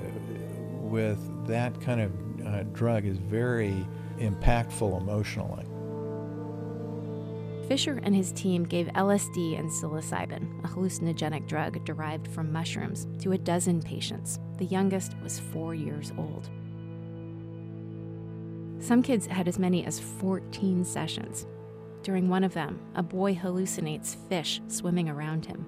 with 0.80 1.18
that 1.46 1.80
kind 1.80 2.00
of 2.00 2.46
uh, 2.46 2.62
drug 2.72 3.06
is 3.06 3.18
very 3.18 3.84
impactful 4.18 5.00
emotionally. 5.00 5.64
Fisher 7.70 8.00
and 8.02 8.16
his 8.16 8.32
team 8.32 8.64
gave 8.64 8.88
LSD 8.88 9.56
and 9.56 9.70
psilocybin, 9.70 10.64
a 10.64 10.68
hallucinogenic 10.68 11.46
drug 11.46 11.84
derived 11.84 12.26
from 12.26 12.52
mushrooms, 12.52 13.06
to 13.20 13.30
a 13.30 13.38
dozen 13.38 13.80
patients. 13.80 14.40
The 14.60 14.66
youngest 14.66 15.16
was 15.22 15.38
four 15.40 15.74
years 15.74 16.12
old. 16.18 16.50
Some 18.78 19.02
kids 19.02 19.24
had 19.24 19.48
as 19.48 19.58
many 19.58 19.86
as 19.86 19.98
14 19.98 20.84
sessions. 20.84 21.46
During 22.02 22.28
one 22.28 22.44
of 22.44 22.52
them, 22.52 22.78
a 22.94 23.02
boy 23.02 23.34
hallucinates 23.34 24.16
fish 24.28 24.60
swimming 24.68 25.08
around 25.08 25.46
him. 25.46 25.66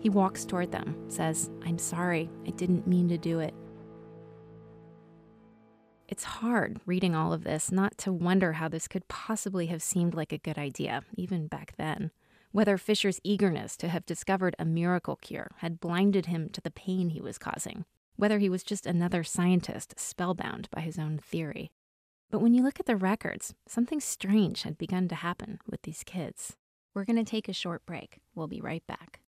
He 0.00 0.10
walks 0.10 0.44
toward 0.44 0.70
them, 0.70 0.94
says, 1.08 1.48
I'm 1.64 1.78
sorry, 1.78 2.28
I 2.46 2.50
didn't 2.50 2.86
mean 2.86 3.08
to 3.08 3.16
do 3.16 3.40
it. 3.40 3.54
It's 6.06 6.24
hard 6.24 6.78
reading 6.84 7.14
all 7.14 7.32
of 7.32 7.42
this 7.42 7.72
not 7.72 7.96
to 7.98 8.12
wonder 8.12 8.52
how 8.52 8.68
this 8.68 8.86
could 8.86 9.08
possibly 9.08 9.68
have 9.68 9.82
seemed 9.82 10.14
like 10.14 10.32
a 10.32 10.38
good 10.38 10.58
idea, 10.58 11.04
even 11.16 11.46
back 11.46 11.72
then. 11.78 12.10
Whether 12.52 12.76
Fisher's 12.76 13.20
eagerness 13.24 13.78
to 13.78 13.88
have 13.88 14.04
discovered 14.04 14.54
a 14.58 14.66
miracle 14.66 15.16
cure 15.16 15.52
had 15.60 15.80
blinded 15.80 16.26
him 16.26 16.50
to 16.50 16.60
the 16.60 16.70
pain 16.70 17.08
he 17.08 17.22
was 17.22 17.38
causing. 17.38 17.86
Whether 18.16 18.38
he 18.38 18.48
was 18.48 18.62
just 18.62 18.86
another 18.86 19.22
scientist 19.22 19.98
spellbound 19.98 20.68
by 20.70 20.80
his 20.80 20.98
own 20.98 21.18
theory. 21.18 21.70
But 22.30 22.40
when 22.40 22.54
you 22.54 22.62
look 22.62 22.80
at 22.80 22.86
the 22.86 22.96
records, 22.96 23.54
something 23.68 24.00
strange 24.00 24.62
had 24.62 24.78
begun 24.78 25.06
to 25.08 25.14
happen 25.14 25.60
with 25.70 25.82
these 25.82 26.02
kids. 26.04 26.56
We're 26.94 27.04
going 27.04 27.22
to 27.22 27.30
take 27.30 27.48
a 27.48 27.52
short 27.52 27.84
break. 27.84 28.18
We'll 28.34 28.48
be 28.48 28.60
right 28.60 28.82
back. 28.86 29.20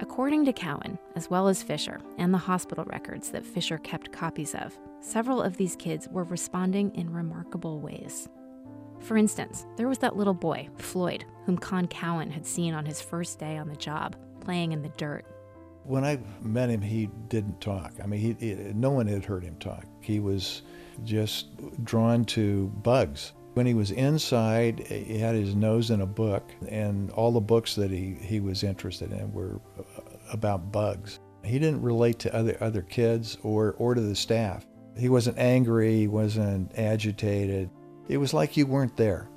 According 0.00 0.46
to 0.46 0.52
Cowan, 0.52 0.98
as 1.14 1.30
well 1.30 1.46
as 1.46 1.62
Fisher 1.62 2.00
and 2.18 2.34
the 2.34 2.38
hospital 2.38 2.84
records 2.86 3.30
that 3.30 3.46
Fisher 3.46 3.78
kept 3.78 4.10
copies 4.10 4.54
of, 4.56 4.76
several 5.00 5.40
of 5.40 5.56
these 5.56 5.76
kids 5.76 6.08
were 6.10 6.24
responding 6.24 6.92
in 6.96 7.12
remarkable 7.12 7.80
ways. 7.80 8.28
For 9.00 9.16
instance, 9.16 9.66
there 9.76 9.88
was 9.88 9.98
that 9.98 10.16
little 10.16 10.34
boy, 10.34 10.68
Floyd, 10.76 11.24
whom 11.46 11.58
Con 11.58 11.88
Cowan 11.88 12.30
had 12.30 12.46
seen 12.46 12.74
on 12.74 12.84
his 12.84 13.00
first 13.00 13.38
day 13.38 13.56
on 13.56 13.68
the 13.68 13.76
job, 13.76 14.16
playing 14.40 14.72
in 14.72 14.82
the 14.82 14.90
dirt. 14.90 15.24
When 15.84 16.04
I 16.04 16.20
met 16.42 16.68
him, 16.68 16.82
he 16.82 17.08
didn't 17.28 17.60
talk. 17.60 17.92
I 18.02 18.06
mean, 18.06 18.20
he, 18.20 18.46
he, 18.46 18.54
no 18.74 18.90
one 18.90 19.06
had 19.06 19.24
heard 19.24 19.42
him 19.42 19.56
talk. 19.56 19.84
He 20.00 20.20
was 20.20 20.62
just 21.04 21.48
drawn 21.84 22.24
to 22.26 22.68
bugs. 22.82 23.32
When 23.54 23.66
he 23.66 23.74
was 23.74 23.90
inside, 23.90 24.86
he 24.86 25.18
had 25.18 25.34
his 25.34 25.56
nose 25.56 25.90
in 25.90 26.02
a 26.02 26.06
book, 26.06 26.52
and 26.68 27.10
all 27.12 27.32
the 27.32 27.40
books 27.40 27.74
that 27.74 27.90
he, 27.90 28.16
he 28.20 28.38
was 28.38 28.62
interested 28.62 29.10
in 29.10 29.32
were 29.32 29.60
uh, 29.78 29.82
about 30.32 30.70
bugs. 30.70 31.18
He 31.42 31.58
didn't 31.58 31.82
relate 31.82 32.18
to 32.20 32.34
other, 32.34 32.56
other 32.60 32.82
kids 32.82 33.38
or, 33.42 33.74
or 33.78 33.94
to 33.94 34.00
the 34.00 34.14
staff. 34.14 34.66
He 34.96 35.08
wasn't 35.08 35.38
angry, 35.38 36.00
he 36.00 36.08
wasn't 36.08 36.78
agitated. 36.78 37.70
It 38.10 38.18
was 38.18 38.34
like 38.34 38.56
you 38.56 38.66
weren't 38.66 38.96
there. 38.96 39.28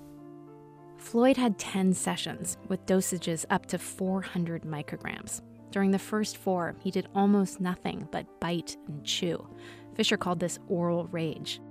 Floyd 0.97 1.37
had 1.37 1.59
10 1.59 1.93
sessions 1.93 2.57
with 2.69 2.83
dosages 2.87 3.45
up 3.51 3.67
to 3.67 3.77
400 3.77 4.63
micrograms. 4.63 5.43
During 5.69 5.91
the 5.91 5.99
first 5.99 6.37
four, 6.37 6.75
he 6.79 6.89
did 6.89 7.07
almost 7.13 7.61
nothing 7.61 8.07
but 8.09 8.25
bite 8.39 8.75
and 8.87 9.03
chew. 9.03 9.47
Fisher 9.93 10.17
called 10.17 10.39
this 10.39 10.57
oral 10.67 11.05
rage. 11.05 11.61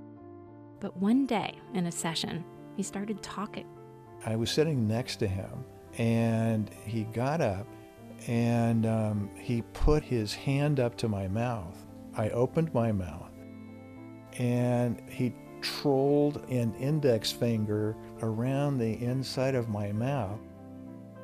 But 0.78 0.96
one 0.96 1.26
day 1.26 1.58
in 1.74 1.86
a 1.86 1.92
session, 1.92 2.44
he 2.76 2.84
started 2.84 3.20
talking. 3.20 3.66
I 4.24 4.36
was 4.36 4.52
sitting 4.52 4.86
next 4.86 5.16
to 5.16 5.26
him, 5.26 5.64
and 5.98 6.70
he 6.84 7.02
got 7.02 7.40
up 7.40 7.66
and 8.28 8.86
um, 8.86 9.28
he 9.34 9.62
put 9.72 10.04
his 10.04 10.32
hand 10.32 10.78
up 10.78 10.96
to 10.98 11.08
my 11.08 11.26
mouth. 11.26 11.84
I 12.16 12.30
opened 12.30 12.72
my 12.72 12.92
mouth, 12.92 13.32
and 14.38 15.02
he 15.10 15.34
trolled 15.62 16.44
an 16.50 16.74
index 16.74 17.32
finger 17.32 17.96
around 18.20 18.78
the 18.78 19.02
inside 19.02 19.54
of 19.54 19.68
my 19.68 19.92
mouth. 19.92 20.40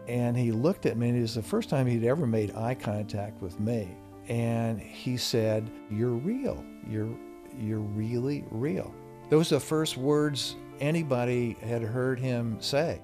And 0.07 0.37
he 0.37 0.53
looked 0.53 0.87
at 0.87 0.97
me, 0.97 1.11
and 1.11 1.19
it 1.19 1.21
was 1.21 1.35
the 1.35 1.43
first 1.43 1.69
time 1.69 1.87
he'd 1.87 2.05
ever 2.05 2.27
made 2.27 2.55
eye 2.55 2.75
contact 2.75 3.43
with 3.43 3.61
me. 3.61 3.95
And 4.29 4.81
he 4.81 5.17
said, 5.17 5.71
You're 5.91 6.11
real. 6.11 6.65
You're, 6.89 7.15
you're 7.59 7.79
really 7.81 8.45
real. 8.51 8.95
Those 9.29 9.53
are 9.53 9.57
the 9.57 9.61
first 9.61 9.99
words 9.99 10.57
anybody 10.81 11.57
had 11.61 11.83
heard 11.83 12.19
him 12.19 12.57
say. 12.61 13.03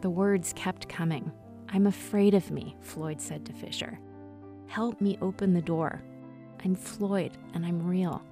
The 0.00 0.10
words 0.10 0.52
kept 0.54 0.88
coming. 0.88 1.32
I'm 1.70 1.86
afraid 1.86 2.34
of 2.34 2.50
me, 2.50 2.76
Floyd 2.80 3.20
said 3.20 3.44
to 3.46 3.52
Fisher. 3.52 3.98
Help 4.66 5.00
me 5.00 5.18
open 5.20 5.52
the 5.52 5.62
door. 5.62 6.02
I'm 6.64 6.74
Floyd 6.74 7.32
and 7.54 7.64
I'm 7.64 7.84
real. 7.84 8.22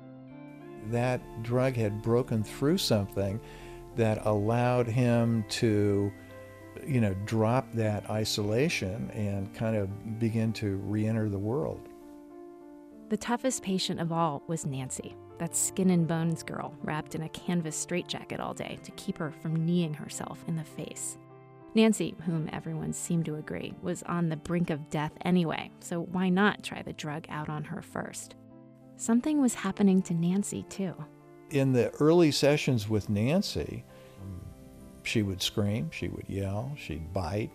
That 0.91 1.21
drug 1.43 1.75
had 1.75 2.03
broken 2.03 2.43
through 2.43 2.79
something 2.79 3.41
that 3.97 4.25
allowed 4.27 4.87
him 4.87 5.45
to, 5.49 6.13
you 6.87 7.01
know, 7.01 7.15
drop 7.25 7.73
that 7.73 8.09
isolation 8.11 9.11
and 9.11 9.53
kind 9.55 9.77
of 9.77 10.19
begin 10.19 10.53
to 10.55 10.77
re 10.77 11.07
enter 11.07 11.29
the 11.29 11.39
world. 11.39 11.89
The 13.09 13.17
toughest 13.17 13.63
patient 13.63 14.01
of 14.01 14.13
all 14.13 14.43
was 14.47 14.67
Nancy, 14.67 15.15
that 15.39 15.55
skin 15.55 15.91
and 15.91 16.09
bones 16.09 16.43
girl 16.43 16.75
wrapped 16.83 17.15
in 17.15 17.23
a 17.23 17.29
canvas 17.29 17.77
straitjacket 17.77 18.41
all 18.41 18.53
day 18.53 18.79
to 18.83 18.91
keep 18.93 19.19
her 19.19 19.31
from 19.31 19.65
kneeing 19.65 19.95
herself 19.95 20.45
in 20.49 20.57
the 20.57 20.65
face. 20.65 21.17
Nancy, 21.75 22.15
whom 22.25 22.49
everyone 22.53 22.93
seemed 22.93 23.27
to 23.27 23.37
agree, 23.37 23.75
was 23.83 24.03
on 24.05 24.29
the 24.29 24.37
brink 24.37 24.71
of 24.71 24.89
death 24.89 25.13
anyway, 25.21 25.71
so 25.79 26.01
why 26.01 26.31
not 26.31 26.63
try 26.63 26.83
the 26.83 26.95
drug 26.95 27.27
out 27.29 27.49
on 27.49 27.65
her 27.65 27.83
first? 27.83 28.35
Something 28.97 29.41
was 29.41 29.55
happening 29.55 30.03
to 30.03 30.15
Nancy, 30.15 30.65
too. 30.69 30.95
In 31.51 31.73
the 31.73 31.91
early 32.01 32.31
sessions 32.33 32.89
with 32.89 33.09
Nancy, 33.09 33.85
she 35.03 35.23
would 35.23 35.41
scream, 35.41 35.91
she 35.91 36.09
would 36.09 36.29
yell, 36.29 36.73
she'd 36.77 37.13
bite. 37.13 37.51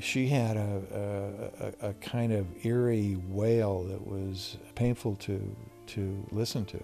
She 0.00 0.26
had 0.28 0.56
a, 0.56 1.72
a, 1.82 1.88
a 1.88 1.94
kind 1.94 2.32
of 2.32 2.46
eerie 2.64 3.18
wail 3.28 3.84
that 3.84 4.04
was 4.04 4.56
painful 4.74 5.16
to, 5.16 5.56
to 5.88 6.26
listen 6.32 6.64
to. 6.66 6.82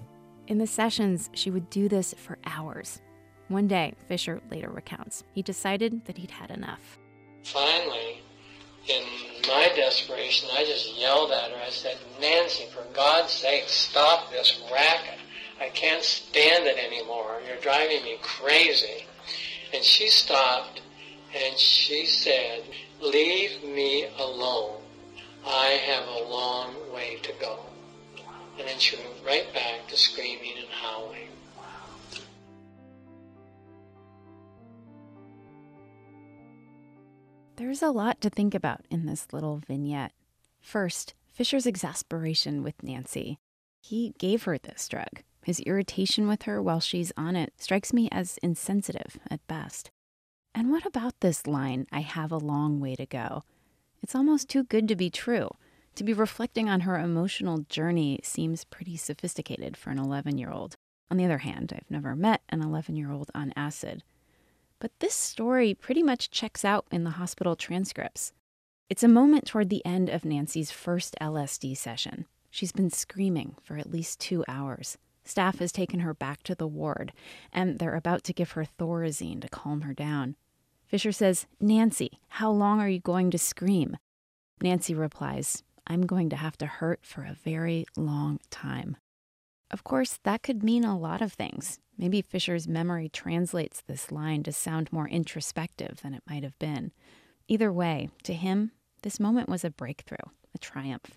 In 0.49 0.59
the 0.59 0.67
sessions, 0.67 1.31
she 1.33 1.51
would 1.51 1.71
do 1.71 1.89
this 1.89 2.15
for 2.19 2.39
hours. 2.45 3.01
One 3.49 3.67
day, 3.67 3.95
Fisher 4.07 4.41
later 4.51 4.71
recounts, 4.71 5.25
he 5.33 5.43
decided 5.43 6.05
that 6.05 6.19
he'd 6.19 6.31
had 6.31 6.51
enough. 6.51 6.99
Finally, 7.45 8.23
in 8.89 9.03
my 9.47 9.71
desperation, 9.75 10.49
I 10.53 10.65
just 10.65 10.99
yelled 10.99 11.33
at 11.33 11.51
her. 11.51 11.57
I 11.57 11.71
said, 11.71 11.99
Nancy, 12.21 12.65
for 12.73 12.85
God's 12.95 13.33
sake, 13.33 13.65
stop 13.69 14.31
this 14.31 14.61
racket. 14.73 15.19
I 15.61 15.69
can't 15.69 16.03
stand 16.03 16.67
it 16.67 16.79
anymore. 16.79 17.41
You're 17.47 17.61
driving 17.61 18.03
me 18.05 18.19
crazy. 18.23 19.07
And 19.73 19.85
she 19.85 20.09
stopped 20.09 20.81
and 21.35 21.59
she 21.59 22.07
said, 22.07 22.63
Leave 23.01 23.63
me 23.65 24.07
alone. 24.19 24.81
I 25.47 25.81
have 25.87 26.07
a 26.07 26.29
long 26.29 26.75
way 26.93 27.19
to 27.23 27.33
go. 27.41 27.61
And 28.59 28.69
then 28.69 28.79
she 28.79 28.97
went 28.97 29.09
right 29.25 29.53
back 29.55 29.89
to 29.89 29.97
screaming 29.97 30.55
and 30.59 30.69
howling. 30.69 31.29
There's 37.63 37.81
a 37.81 37.93
lot 37.93 38.21
to 38.23 38.29
think 38.29 38.57
about 38.57 38.81
in 38.91 39.07
this 39.07 39.29
little 39.33 39.63
vignette. 39.69 40.11
First, 40.61 41.15
Fisher's 41.33 41.65
exasperation 41.65 42.65
with 42.65 42.83
Nancy. 42.83 43.39
He 43.81 44.17
gave 44.19 44.43
her 44.43 44.59
this 44.59 44.89
drug. 44.89 45.23
His 45.45 45.61
irritation 45.61 46.27
with 46.27 46.43
her 46.43 46.61
while 46.61 46.81
she's 46.81 47.13
on 47.17 47.37
it 47.37 47.53
strikes 47.59 47.93
me 47.93 48.09
as 48.11 48.37
insensitive 48.43 49.17
at 49.31 49.47
best. 49.47 49.93
And 50.53 50.73
what 50.73 50.85
about 50.85 51.21
this 51.21 51.47
line, 51.47 51.87
I 51.93 52.01
have 52.01 52.33
a 52.33 52.37
long 52.37 52.81
way 52.81 52.97
to 52.97 53.07
go? 53.07 53.45
It's 54.03 54.17
almost 54.17 54.49
too 54.49 54.65
good 54.65 54.89
to 54.89 54.97
be 54.97 55.09
true. 55.09 55.49
To 55.95 56.03
be 56.03 56.13
reflecting 56.13 56.69
on 56.69 56.81
her 56.81 56.99
emotional 56.99 57.59
journey 57.69 58.19
seems 58.25 58.65
pretty 58.65 58.97
sophisticated 58.97 59.77
for 59.77 59.91
an 59.91 60.01
11 60.01 60.37
year 60.37 60.51
old. 60.51 60.75
On 61.13 61.17
the 61.17 61.25
other 61.25 61.39
hand, 61.39 61.73
I've 61.73 61.89
never 61.89 62.17
met 62.17 62.43
an 62.49 62.61
11 62.61 62.97
year 62.97 63.13
old 63.13 63.31
on 63.37 63.53
acid. 63.55 64.03
But 64.83 64.99
this 64.99 65.15
story 65.15 65.75
pretty 65.75 66.03
much 66.03 66.33
checks 66.33 66.65
out 66.65 66.87
in 66.91 67.05
the 67.05 67.11
hospital 67.11 67.55
transcripts. 67.55 68.33
It's 68.91 69.05
a 69.05 69.09
moment 69.09 69.47
toward 69.47 69.71
the 69.71 69.87
end 69.87 70.09
of 70.09 70.25
Nancy's 70.25 70.73
first 70.73 71.15
LSD 71.21 71.77
session. 71.77 72.27
She's 72.51 72.73
been 72.73 72.91
screaming 72.91 73.55
for 73.63 73.77
at 73.77 73.93
least 73.93 74.19
two 74.19 74.45
hours. 74.49 74.99
Staff 75.23 75.61
has 75.61 75.71
taken 75.71 76.01
her 76.01 76.13
back 76.13 76.43
to 76.43 76.57
the 76.57 76.67
ward, 76.67 77.13
and 77.53 77.79
they're 77.79 77.95
about 77.95 78.25
to 78.25 78.33
give 78.33 78.51
her 78.51 78.65
Thorazine 78.65 79.41
to 79.43 79.49
calm 79.49 79.83
her 79.83 79.95
down. 79.95 80.35
Fisher 80.85 81.13
says, 81.13 81.47
Nancy, 81.61 82.19
how 82.27 82.51
long 82.51 82.81
are 82.81 82.89
you 82.89 82.99
going 82.99 83.31
to 83.31 83.39
scream? 83.39 83.97
Nancy 84.61 84.97
replies, 84.97 85.63
I'm 85.87 86.07
going 86.07 86.29
to 86.31 86.37
have 86.37 86.59
to 86.59 86.67
hurt 86.67 87.07
for 87.07 87.23
a 87.23 87.37
very 87.45 87.87
long 87.97 88.41
time. 88.51 88.97
Of 89.73 89.85
course, 89.85 90.19
that 90.25 90.43
could 90.43 90.63
mean 90.63 90.85
a 90.85 90.99
lot 90.99 91.23
of 91.23 91.33
things. 91.33 91.81
Maybe 91.97 92.21
Fisher's 92.21 92.69
memory 92.69 93.09
translates 93.09 93.81
this 93.81 94.13
line 94.13 94.43
to 94.43 94.53
sound 94.53 94.93
more 94.93 95.09
introspective 95.09 96.01
than 96.03 96.13
it 96.13 96.23
might 96.29 96.43
have 96.43 96.59
been. 96.59 96.93
Either 97.49 97.73
way, 97.73 98.11
to 98.25 98.35
him, 98.35 98.73
this 99.03 99.19
moment 99.19 99.49
was 99.49 99.65
a 99.65 99.71
breakthrough, 99.71 100.17
a 100.55 100.59
triumph. 100.59 101.13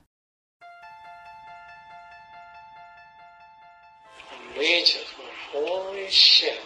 And 4.32 4.58
we 4.58 4.80
just 4.82 5.06
went, 5.18 5.32
holy 5.52 6.10
shit. 6.10 6.60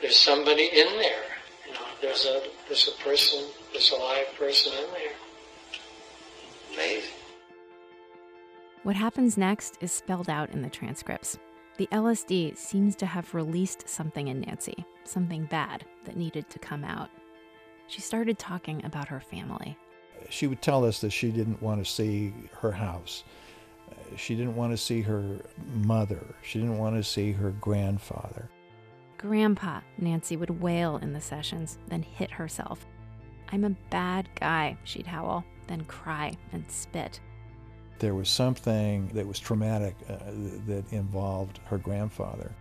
There's 0.00 0.16
somebody 0.16 0.70
in 0.72 0.98
there. 0.98 1.24
You 1.66 1.74
know, 1.74 1.80
there's 2.00 2.24
a 2.26 2.42
there's 2.68 2.88
a 2.88 3.02
person, 3.02 3.44
there's 3.72 3.90
a 3.90 3.96
live 3.96 4.34
person 4.38 4.72
in 4.72 4.90
there. 4.92 5.12
Amazing. 6.74 7.23
What 8.84 8.96
happens 8.96 9.38
next 9.38 9.78
is 9.80 9.92
spelled 9.92 10.28
out 10.28 10.50
in 10.50 10.60
the 10.60 10.68
transcripts. 10.68 11.38
The 11.78 11.88
LSD 11.90 12.54
seems 12.54 12.94
to 12.96 13.06
have 13.06 13.34
released 13.34 13.88
something 13.88 14.28
in 14.28 14.42
Nancy, 14.42 14.84
something 15.04 15.46
bad 15.46 15.86
that 16.04 16.18
needed 16.18 16.50
to 16.50 16.58
come 16.58 16.84
out. 16.84 17.08
She 17.86 18.02
started 18.02 18.38
talking 18.38 18.84
about 18.84 19.08
her 19.08 19.20
family. 19.20 19.78
She 20.28 20.46
would 20.46 20.60
tell 20.60 20.84
us 20.84 21.00
that 21.00 21.12
she 21.12 21.30
didn't 21.30 21.62
want 21.62 21.82
to 21.82 21.90
see 21.90 22.34
her 22.60 22.72
house. 22.72 23.24
She 24.16 24.34
didn't 24.34 24.54
want 24.54 24.74
to 24.74 24.76
see 24.76 25.00
her 25.00 25.38
mother. 25.72 26.20
She 26.42 26.60
didn't 26.60 26.76
want 26.76 26.96
to 26.96 27.02
see 27.02 27.32
her 27.32 27.52
grandfather. 27.52 28.50
Grandpa, 29.16 29.80
Nancy 29.96 30.36
would 30.36 30.60
wail 30.60 30.98
in 30.98 31.14
the 31.14 31.22
sessions, 31.22 31.78
then 31.88 32.02
hit 32.02 32.30
herself. 32.30 32.84
I'm 33.50 33.64
a 33.64 33.70
bad 33.88 34.28
guy, 34.38 34.76
she'd 34.84 35.06
howl, 35.06 35.42
then 35.68 35.84
cry 35.84 36.36
and 36.52 36.70
spit. 36.70 37.20
There 37.98 38.14
was 38.14 38.28
something 38.28 39.08
that 39.14 39.26
was 39.26 39.38
traumatic 39.38 39.94
uh, 40.08 40.16
that 40.66 40.84
involved 40.92 41.60
her 41.66 41.78
grandfather. 41.78 42.52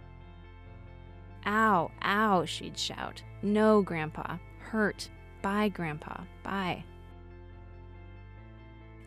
Ow, 1.46 1.92
ow, 2.04 2.46
she'd 2.46 2.78
shout. 2.78 3.22
No, 3.42 3.82
Grandpa. 3.82 4.38
Hurt. 4.60 5.10
Bye, 5.42 5.70
Grandpa. 5.70 6.22
Bye. 6.44 6.84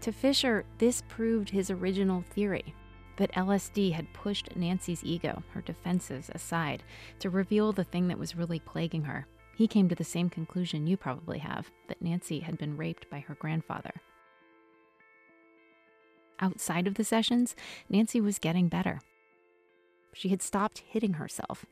To 0.03 0.13
Fisher, 0.13 0.65
this 0.79 1.03
proved 1.09 1.51
his 1.51 1.71
original 1.71 2.23
theory 2.31 2.75
that 3.17 3.33
LSD 3.33 3.93
had 3.93 4.13
pushed 4.13 4.55
Nancy's 4.55 5.03
ego, 5.03 5.43
her 5.53 5.63
defenses, 5.63 6.31
aside 6.35 6.83
to 7.19 7.31
reveal 7.31 7.73
the 7.73 7.85
thing 7.85 8.09
that 8.09 8.19
was 8.19 8.37
really 8.37 8.61
plaguing 8.61 9.03
her. 9.03 9.27
He 9.57 9.67
came 9.67 9.89
to 9.89 9.95
the 9.95 10.05
same 10.05 10.29
conclusion 10.29 10.87
you 10.87 10.99
probably 10.99 11.39
have 11.39 11.71
that 11.89 12.03
Nancy 12.03 12.41
had 12.41 12.59
been 12.59 12.77
raped 12.77 13.09
by 13.09 13.21
her 13.21 13.35
grandfather. 13.37 13.93
Outside 16.41 16.87
of 16.87 16.95
the 16.95 17.05
sessions, 17.05 17.57
Nancy 17.89 18.21
was 18.21 18.39
getting 18.39 18.69
better. 18.69 19.01
She 20.13 20.29
had 20.29 20.43
stopped 20.43 20.79
hitting 20.79 21.15
herself. 21.15 21.67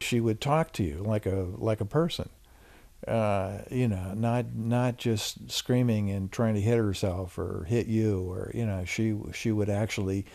She 0.00 0.20
would 0.20 0.40
talk 0.40 0.72
to 0.72 0.82
you 0.82 0.96
like 0.98 1.26
a 1.26 1.46
like 1.56 1.80
a 1.80 1.86
person, 1.86 2.28
uh, 3.08 3.58
you 3.70 3.88
know, 3.88 4.12
not 4.14 4.54
not 4.54 4.98
just 4.98 5.50
screaming 5.50 6.10
and 6.10 6.30
trying 6.30 6.54
to 6.54 6.60
hit 6.60 6.76
herself 6.76 7.38
or 7.38 7.64
hit 7.64 7.86
you, 7.86 8.30
or 8.30 8.50
you 8.54 8.66
know, 8.66 8.84
she 8.84 9.16
she 9.32 9.52
would 9.52 9.70
actually 9.70 10.26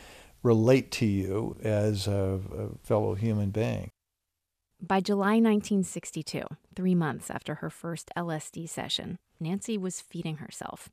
relate 0.41 0.91
to 0.91 1.05
you 1.05 1.57
as 1.61 2.07
a, 2.07 2.39
a 2.57 2.69
fellow 2.83 3.15
human 3.15 3.51
being. 3.51 3.91
By 4.81 5.01
July 5.01 5.41
1962, 5.41 6.43
three 6.73 6.95
months 6.95 7.29
after 7.29 7.55
her 7.55 7.69
first 7.69 8.09
LSD 8.15 8.69
session, 8.69 9.17
Nancy 9.39 9.77
was 9.77 9.99
feeding 9.99 10.37
herself. 10.37 10.89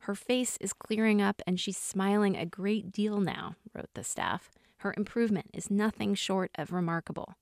Her 0.00 0.14
face 0.14 0.56
is 0.60 0.72
clearing 0.72 1.20
up 1.20 1.42
and 1.46 1.58
she's 1.58 1.76
smiling 1.76 2.36
a 2.36 2.46
great 2.46 2.92
deal 2.92 3.20
now, 3.20 3.56
wrote 3.74 3.90
the 3.94 4.04
staff. 4.04 4.50
Her 4.78 4.94
improvement 4.96 5.50
is 5.52 5.70
nothing 5.70 6.14
short 6.14 6.50
of 6.56 6.72
remarkable. 6.72 7.34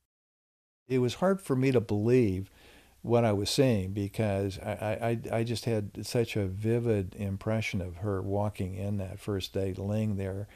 It 0.89 0.99
was 0.99 1.15
hard 1.15 1.41
for 1.41 1.57
me 1.57 1.73
to 1.73 1.81
believe 1.81 2.51
what 3.03 3.25
I 3.25 3.33
was 3.33 3.51
seeing 3.51 3.93
because 3.93 4.59
I, 4.59 5.19
I, 5.31 5.39
I 5.39 5.45
just 5.45 5.67
had 5.67 6.07
such 6.07 6.37
a 6.37 6.47
vivid 6.47 7.15
impression 7.17 7.83
of 7.83 7.97
her 7.97 8.23
walking 8.23 8.75
in 8.75 8.97
that 8.97 9.21
first 9.21 9.53
day, 9.53 9.75
laying 9.75 10.17
there 10.17 10.49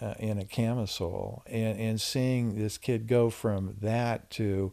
uh, 0.00 0.14
in 0.20 0.38
a 0.38 0.44
camisole, 0.44 1.42
and, 1.46 1.78
and 1.80 2.00
seeing 2.00 2.54
this 2.56 2.78
kid 2.78 3.08
go 3.08 3.28
from 3.28 3.76
that 3.80 4.30
to 4.30 4.72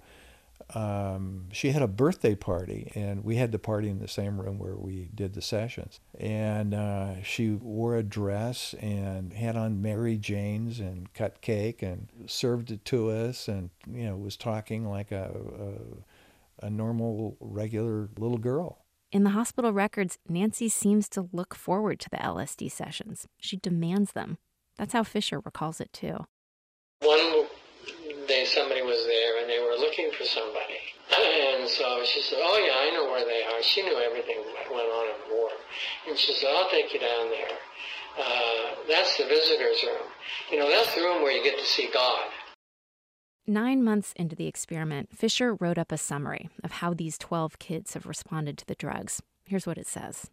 um, 0.74 1.46
she 1.52 1.72
had 1.72 1.82
a 1.82 1.88
birthday 1.88 2.36
party, 2.36 2.92
and 2.96 3.24
we 3.24 3.36
had 3.36 3.52
the 3.52 3.60
party 3.60 3.90
in 3.90 4.00
the 4.00 4.08
same 4.08 4.40
room 4.40 4.60
where 4.60 4.76
we 4.76 5.10
did 5.14 5.34
the 5.34 5.42
sessions. 5.42 6.00
And 6.20 6.74
uh, 6.74 7.22
she 7.24 7.52
wore 7.52 7.96
a 7.96 8.04
dress 8.04 8.74
and 8.80 9.34
had 9.34 9.56
on 9.56 9.82
Mary 9.82 10.18
Jane's 10.18 10.80
and 10.80 11.14
cut 11.14 11.42
cake 11.42 11.82
and 11.82 12.10
served 12.28 12.72
it 12.72 12.86
to 12.86 13.10
us, 13.10 13.48
and 13.48 13.70
you 13.88 14.06
know 14.06 14.16
was 14.16 14.38
talking 14.38 14.88
like 14.88 15.12
a 15.12 15.32
a, 16.62 16.66
a 16.68 16.70
normal, 16.70 17.38
regular 17.40 18.10
little 18.18 18.38
girl. 18.38 18.86
In 19.12 19.26
the 19.26 19.32
hospital 19.32 19.74
records, 19.74 20.18
Nancy 20.30 20.70
seems 20.70 21.10
to 21.10 21.28
look 21.34 21.54
forward 21.54 22.00
to 22.00 22.10
the 22.10 22.18
LSD 22.18 22.72
sessions. 22.72 23.28
She 23.40 23.58
demands 23.58 24.14
them. 24.14 24.38
That's 24.78 24.94
how 24.94 25.04
Fisher 25.04 25.42
recalls 25.42 25.82
it 25.82 25.92
too. 25.92 26.26
One 27.02 27.41
day 28.32 28.46
somebody 28.46 28.82
was 28.82 29.04
there 29.06 29.42
and 29.42 29.50
they 29.50 29.60
were 29.60 29.76
looking 29.76 30.10
for 30.16 30.24
somebody. 30.24 30.80
And 31.12 31.68
so 31.68 32.00
she 32.06 32.22
said, 32.22 32.40
oh 32.40 32.58
yeah, 32.64 32.88
I 32.88 32.96
know 32.96 33.12
where 33.12 33.26
they 33.26 33.44
are. 33.44 33.62
She 33.62 33.84
knew 33.84 34.00
everything 34.00 34.40
that 34.56 34.72
went 34.72 34.88
on 34.88 35.06
in 35.12 35.18
the 35.28 35.36
ward. 35.36 35.60
And 36.08 36.18
she 36.18 36.32
said, 36.34 36.50
I'll 36.56 36.70
take 36.70 36.94
you 36.94 37.00
down 37.00 37.30
there. 37.30 37.58
Uh, 38.18 38.88
that's 38.88 39.18
the 39.18 39.26
visitor's 39.26 39.84
room. 39.84 40.08
You 40.52 40.60
know, 40.60 40.70
that's 40.70 40.96
the 40.96 41.02
room 41.02 41.22
where 41.22 41.36
you 41.36 41.44
get 41.44 41.60
to 41.60 41.66
see 41.66 41.90
God. 41.94 42.28
Nine 43.46 43.84
months 43.84 44.14
into 44.16 44.36
the 44.36 44.48
experiment, 44.48 45.10
Fisher 45.18 45.56
wrote 45.56 45.78
up 45.78 45.92
a 45.92 45.98
summary 45.98 46.50
of 46.64 46.74
how 46.74 46.94
these 46.94 47.18
12 47.18 47.60
kids 47.60 47.94
have 47.96 48.06
responded 48.06 48.58
to 48.60 48.66
the 48.66 48.76
drugs. 48.76 49.22
Here's 49.46 49.68
what 49.68 49.78
it 49.78 49.88
says 49.88 50.30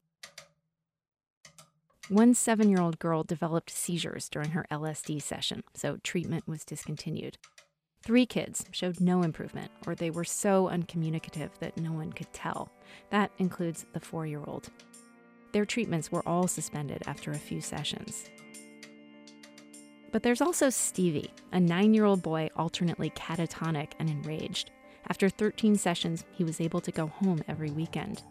One 2.09 2.35
seven 2.35 2.69
year 2.69 2.81
old 2.81 3.01
girl 3.01 3.25
developed 3.25 3.71
seizures 3.71 4.29
during 4.29 4.51
her 4.51 4.67
LSD 4.71 5.21
session, 5.21 5.65
so 5.75 5.97
treatment 6.05 6.47
was 6.47 6.65
discontinued. 6.65 7.39
Three 8.03 8.27
kids 8.27 8.65
showed 8.71 9.01
no 9.01 9.23
improvement, 9.23 9.71
or 9.87 9.95
they 9.95 10.11
were 10.11 10.25
so 10.25 10.69
uncommunicative 10.69 11.51
that 11.61 11.77
no 11.77 11.93
one 11.93 12.13
could 12.13 12.33
tell. 12.33 12.71
That 13.11 13.31
includes 13.39 13.85
the 13.93 14.01
four 14.01 14.27
year 14.27 14.43
old. 14.47 14.71
Their 15.53 15.67
treatments 15.67 16.13
were 16.13 16.27
all 16.27 16.47
suspended 16.47 17.03
after 17.07 17.31
a 17.31 17.39
few 17.39 17.61
sessions. 17.61 18.31
But 20.11 20.23
there's 20.23 20.41
also 20.41 20.71
Stevie, 20.71 21.33
a 21.53 21.61
nine 21.61 21.93
year 21.93 22.05
old 22.05 22.23
boy 22.23 22.49
alternately 22.57 23.11
catatonic 23.11 23.93
and 23.99 24.09
enraged. 24.09 24.71
After 25.09 25.29
13 25.29 25.77
sessions, 25.77 26.25
he 26.33 26.45
was 26.45 26.61
able 26.61 26.81
to 26.81 26.93
go 26.93 27.07
home 27.07 27.43
every 27.49 27.71
weekend. 27.71 28.23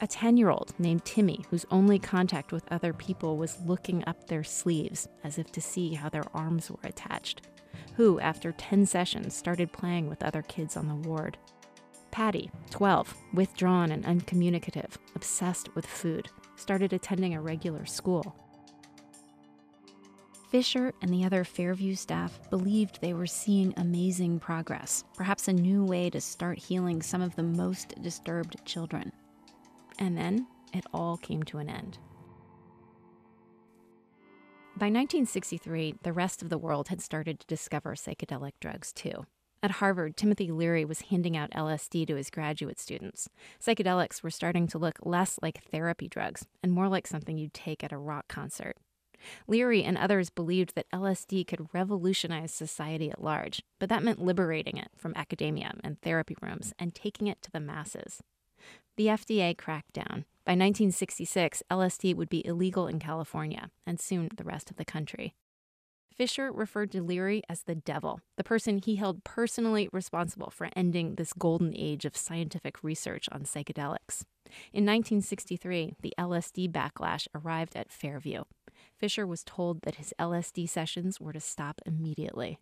A 0.00 0.06
10 0.06 0.36
year 0.36 0.50
old 0.50 0.74
named 0.78 1.04
Timmy, 1.04 1.44
whose 1.50 1.66
only 1.70 1.98
contact 1.98 2.52
with 2.52 2.70
other 2.70 2.92
people 2.92 3.36
was 3.36 3.58
looking 3.66 4.04
up 4.06 4.26
their 4.26 4.44
sleeves 4.44 5.08
as 5.24 5.38
if 5.38 5.50
to 5.52 5.60
see 5.60 5.94
how 5.94 6.08
their 6.08 6.24
arms 6.34 6.70
were 6.70 6.78
attached, 6.84 7.42
who, 7.98 8.20
after 8.20 8.52
10 8.52 8.86
sessions, 8.86 9.34
started 9.34 9.72
playing 9.72 10.08
with 10.08 10.22
other 10.22 10.40
kids 10.42 10.76
on 10.76 10.86
the 10.86 10.94
ward. 10.94 11.36
Patty, 12.12 12.48
12, 12.70 13.12
withdrawn 13.34 13.90
and 13.90 14.06
uncommunicative, 14.06 14.96
obsessed 15.16 15.74
with 15.74 15.84
food, 15.84 16.28
started 16.54 16.92
attending 16.92 17.34
a 17.34 17.40
regular 17.40 17.84
school. 17.86 18.36
Fisher 20.48 20.94
and 21.02 21.12
the 21.12 21.24
other 21.24 21.42
Fairview 21.42 21.96
staff 21.96 22.38
believed 22.50 23.00
they 23.00 23.14
were 23.14 23.26
seeing 23.26 23.74
amazing 23.76 24.38
progress, 24.38 25.02
perhaps 25.16 25.48
a 25.48 25.52
new 25.52 25.84
way 25.84 26.08
to 26.08 26.20
start 26.20 26.56
healing 26.56 27.02
some 27.02 27.20
of 27.20 27.34
the 27.34 27.42
most 27.42 28.00
disturbed 28.00 28.64
children. 28.64 29.10
And 29.98 30.16
then 30.16 30.46
it 30.72 30.86
all 30.94 31.16
came 31.16 31.42
to 31.42 31.58
an 31.58 31.68
end. 31.68 31.98
By 34.78 34.86
1963, 34.86 35.96
the 36.04 36.12
rest 36.12 36.40
of 36.40 36.50
the 36.50 36.56
world 36.56 36.86
had 36.86 37.00
started 37.00 37.40
to 37.40 37.46
discover 37.48 37.96
psychedelic 37.96 38.52
drugs 38.60 38.92
too. 38.92 39.26
At 39.60 39.72
Harvard, 39.72 40.16
Timothy 40.16 40.52
Leary 40.52 40.84
was 40.84 41.00
handing 41.10 41.36
out 41.36 41.50
LSD 41.50 42.06
to 42.06 42.14
his 42.14 42.30
graduate 42.30 42.78
students. 42.78 43.28
Psychedelics 43.60 44.22
were 44.22 44.30
starting 44.30 44.68
to 44.68 44.78
look 44.78 45.00
less 45.02 45.36
like 45.42 45.64
therapy 45.64 46.06
drugs 46.06 46.46
and 46.62 46.70
more 46.70 46.86
like 46.86 47.08
something 47.08 47.36
you'd 47.36 47.54
take 47.54 47.82
at 47.82 47.90
a 47.90 47.98
rock 47.98 48.28
concert. 48.28 48.76
Leary 49.48 49.82
and 49.82 49.98
others 49.98 50.30
believed 50.30 50.76
that 50.76 50.88
LSD 50.92 51.44
could 51.44 51.74
revolutionize 51.74 52.54
society 52.54 53.10
at 53.10 53.20
large, 53.20 53.64
but 53.80 53.88
that 53.88 54.04
meant 54.04 54.22
liberating 54.22 54.76
it 54.76 54.92
from 54.96 55.12
academia 55.16 55.72
and 55.82 56.00
therapy 56.02 56.36
rooms 56.40 56.72
and 56.78 56.94
taking 56.94 57.26
it 57.26 57.42
to 57.42 57.50
the 57.50 57.58
masses. 57.58 58.22
The 58.98 59.06
FDA 59.06 59.56
cracked 59.56 59.92
down. 59.92 60.24
By 60.44 60.54
1966, 60.54 61.62
LSD 61.70 62.16
would 62.16 62.28
be 62.28 62.44
illegal 62.44 62.88
in 62.88 62.98
California 62.98 63.70
and 63.86 64.00
soon 64.00 64.28
the 64.36 64.42
rest 64.42 64.72
of 64.72 64.76
the 64.76 64.84
country. 64.84 65.36
Fisher 66.12 66.50
referred 66.50 66.90
to 66.90 67.00
Leary 67.00 67.44
as 67.48 67.62
the 67.62 67.76
devil, 67.76 68.18
the 68.36 68.42
person 68.42 68.78
he 68.78 68.96
held 68.96 69.22
personally 69.22 69.88
responsible 69.92 70.50
for 70.50 70.68
ending 70.74 71.14
this 71.14 71.32
golden 71.32 71.76
age 71.76 72.04
of 72.04 72.16
scientific 72.16 72.82
research 72.82 73.28
on 73.30 73.42
psychedelics. 73.42 74.24
In 74.72 74.84
1963, 74.84 75.94
the 76.02 76.14
LSD 76.18 76.68
backlash 76.72 77.28
arrived 77.36 77.76
at 77.76 77.92
Fairview. 77.92 78.42
Fisher 78.98 79.28
was 79.28 79.44
told 79.44 79.82
that 79.82 79.94
his 79.94 80.12
LSD 80.18 80.68
sessions 80.68 81.20
were 81.20 81.32
to 81.32 81.40
stop 81.40 81.80
immediately. 81.86 82.58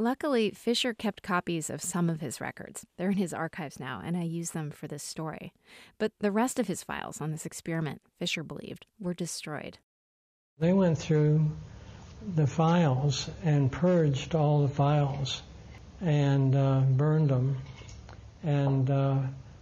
Luckily, 0.00 0.52
Fisher 0.52 0.94
kept 0.94 1.24
copies 1.24 1.68
of 1.68 1.82
some 1.82 2.08
of 2.08 2.20
his 2.20 2.40
records. 2.40 2.86
They're 2.96 3.10
in 3.10 3.16
his 3.16 3.34
archives 3.34 3.80
now, 3.80 4.00
and 4.04 4.16
I 4.16 4.22
use 4.22 4.52
them 4.52 4.70
for 4.70 4.86
this 4.86 5.02
story. 5.02 5.52
But 5.98 6.12
the 6.20 6.30
rest 6.30 6.60
of 6.60 6.68
his 6.68 6.84
files 6.84 7.20
on 7.20 7.32
this 7.32 7.44
experiment, 7.44 8.00
Fisher 8.16 8.44
believed, 8.44 8.86
were 9.00 9.12
destroyed. 9.12 9.78
They 10.60 10.72
went 10.72 10.98
through 10.98 11.50
the 12.36 12.46
files 12.46 13.28
and 13.42 13.72
purged 13.72 14.36
all 14.36 14.62
the 14.62 14.72
files 14.72 15.42
and 16.00 16.54
uh, 16.54 16.80
burned 16.80 17.30
them. 17.30 17.56
And 18.44 18.88
uh, 18.88 19.16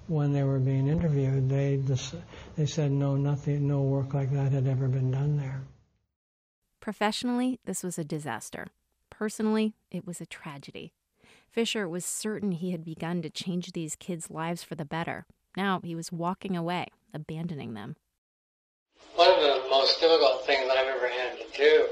when 0.06 0.34
they 0.34 0.42
were 0.42 0.58
being 0.58 0.86
interviewed, 0.86 1.48
they 1.48 1.80
just, 1.86 2.14
they 2.58 2.66
said 2.66 2.90
no, 2.92 3.16
nothing, 3.16 3.66
no 3.66 3.80
work 3.80 4.12
like 4.12 4.30
that 4.32 4.52
had 4.52 4.66
ever 4.66 4.86
been 4.86 5.10
done 5.10 5.38
there. 5.38 5.62
Professionally, 6.80 7.58
this 7.64 7.82
was 7.82 7.98
a 7.98 8.04
disaster. 8.04 8.66
Personally, 9.18 9.72
it 9.90 10.06
was 10.06 10.20
a 10.20 10.26
tragedy. 10.26 10.92
Fisher 11.50 11.88
was 11.88 12.04
certain 12.04 12.52
he 12.52 12.72
had 12.72 12.84
begun 12.84 13.22
to 13.22 13.30
change 13.30 13.72
these 13.72 13.96
kids' 13.96 14.30
lives 14.30 14.62
for 14.62 14.74
the 14.74 14.84
better. 14.84 15.24
Now 15.56 15.80
he 15.82 15.94
was 15.94 16.12
walking 16.12 16.54
away, 16.54 16.88
abandoning 17.14 17.72
them. 17.72 17.96
One 19.14 19.30
of 19.30 19.40
the 19.40 19.70
most 19.70 20.00
difficult 20.00 20.44
things 20.44 20.70
I've 20.70 20.86
ever 20.86 21.08
had 21.08 21.38
to 21.38 21.56
do 21.56 21.88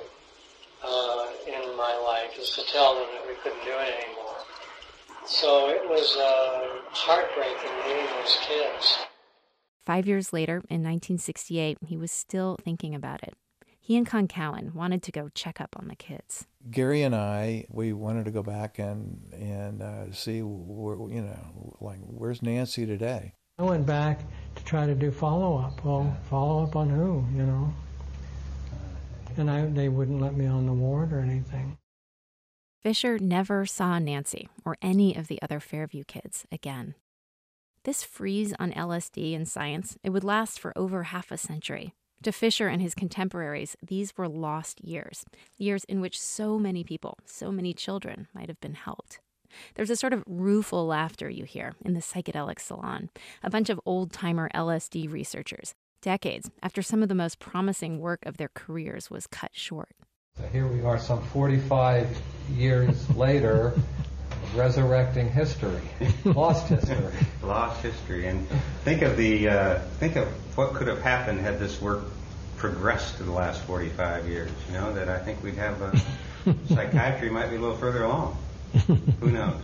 uh, 0.84 1.26
in 1.46 1.74
my 1.78 1.96
life 2.04 2.38
is 2.38 2.50
to 2.56 2.62
tell 2.70 2.94
them 2.94 3.06
that 3.14 3.26
we 3.26 3.34
couldn't 3.36 3.64
do 3.64 3.70
it 3.70 4.04
anymore. 4.04 4.36
So 5.24 5.70
it 5.70 5.88
was 5.88 6.14
uh, 6.18 6.82
heartbreaking 6.90 7.70
meeting 7.86 8.06
those 8.20 8.36
kids. 8.42 8.98
Five 9.86 10.06
years 10.06 10.34
later, 10.34 10.56
in 10.68 10.82
1968, 10.82 11.78
he 11.86 11.96
was 11.96 12.12
still 12.12 12.58
thinking 12.62 12.94
about 12.94 13.22
it 13.22 13.32
he 13.84 13.98
and 13.98 14.06
Con 14.06 14.26
Cowan 14.26 14.72
wanted 14.72 15.02
to 15.02 15.12
go 15.12 15.28
check 15.34 15.60
up 15.60 15.76
on 15.78 15.88
the 15.88 15.94
kids. 15.94 16.46
Gary 16.70 17.02
and 17.02 17.14
I, 17.14 17.66
we 17.68 17.92
wanted 17.92 18.24
to 18.24 18.30
go 18.30 18.42
back 18.42 18.78
and 18.78 19.20
and 19.34 19.82
uh, 19.82 20.10
see 20.10 20.40
where 20.40 20.96
you 21.10 21.20
know, 21.20 21.76
like 21.82 21.98
where's 22.00 22.40
Nancy 22.40 22.86
today. 22.86 23.34
I 23.58 23.62
went 23.62 23.84
back 23.84 24.20
to 24.54 24.64
try 24.64 24.86
to 24.86 24.94
do 24.94 25.10
follow 25.10 25.58
up. 25.58 25.84
Well, 25.84 26.16
follow 26.30 26.64
up 26.64 26.74
on 26.76 26.88
who, 26.88 27.26
you 27.36 27.44
know? 27.44 27.74
And 29.36 29.50
I, 29.50 29.66
they 29.66 29.90
wouldn't 29.90 30.20
let 30.20 30.34
me 30.34 30.46
on 30.46 30.64
the 30.64 30.72
ward 30.72 31.12
or 31.12 31.20
anything. 31.20 31.76
Fisher 32.82 33.18
never 33.18 33.66
saw 33.66 33.98
Nancy 33.98 34.48
or 34.64 34.78
any 34.80 35.14
of 35.14 35.28
the 35.28 35.42
other 35.42 35.60
Fairview 35.60 36.04
kids 36.04 36.46
again. 36.50 36.94
This 37.84 38.02
freeze 38.02 38.54
on 38.58 38.72
LSD 38.72 39.36
and 39.36 39.46
science, 39.46 39.98
it 40.02 40.08
would 40.08 40.24
last 40.24 40.58
for 40.58 40.72
over 40.74 41.02
half 41.04 41.30
a 41.30 41.36
century. 41.36 41.92
To 42.24 42.32
Fisher 42.32 42.68
and 42.68 42.80
his 42.80 42.94
contemporaries, 42.94 43.76
these 43.86 44.16
were 44.16 44.28
lost 44.28 44.82
years, 44.82 45.26
years 45.58 45.84
in 45.84 46.00
which 46.00 46.18
so 46.18 46.58
many 46.58 46.82
people, 46.82 47.18
so 47.26 47.52
many 47.52 47.74
children 47.74 48.28
might 48.32 48.48
have 48.48 48.58
been 48.62 48.72
helped. 48.72 49.20
There's 49.74 49.90
a 49.90 49.96
sort 49.96 50.14
of 50.14 50.24
rueful 50.26 50.86
laughter 50.86 51.28
you 51.28 51.44
hear 51.44 51.74
in 51.84 51.92
the 51.92 52.00
psychedelic 52.00 52.60
salon. 52.60 53.10
A 53.42 53.50
bunch 53.50 53.68
of 53.68 53.78
old 53.84 54.10
timer 54.10 54.48
LSD 54.54 55.12
researchers, 55.12 55.74
decades 56.00 56.50
after 56.62 56.80
some 56.80 57.02
of 57.02 57.10
the 57.10 57.14
most 57.14 57.40
promising 57.40 58.00
work 58.00 58.24
of 58.24 58.38
their 58.38 58.50
careers 58.54 59.10
was 59.10 59.26
cut 59.26 59.50
short. 59.52 59.90
So 60.38 60.46
here 60.46 60.66
we 60.66 60.80
are, 60.80 60.98
some 60.98 61.22
45 61.26 62.08
years 62.54 63.10
later, 63.16 63.74
resurrecting 64.54 65.30
history, 65.30 65.80
lost 66.24 66.68
history. 66.68 67.12
lost 67.42 67.80
history, 67.82 68.26
and 68.26 68.46
think 68.84 69.02
of 69.02 69.16
the 69.16 69.48
uh, 69.48 69.78
think 69.98 70.16
of 70.16 70.28
what 70.56 70.74
could 70.74 70.88
have 70.88 71.02
happened 71.02 71.40
had 71.40 71.58
this 71.58 71.80
work 71.80 72.04
progressed 72.56 73.16
to 73.18 73.24
the 73.24 73.32
last 73.32 73.60
45 73.62 74.28
years. 74.28 74.50
You 74.68 74.74
know 74.74 74.92
that 74.94 75.08
I 75.08 75.18
think 75.18 75.42
we'd 75.42 75.54
have 75.54 75.80
a 75.82 76.00
psychiatry 76.74 77.30
might 77.30 77.50
be 77.50 77.56
a 77.56 77.60
little 77.60 77.76
further 77.76 78.04
along. 78.04 78.38
Who 79.20 79.30
knows? 79.30 79.60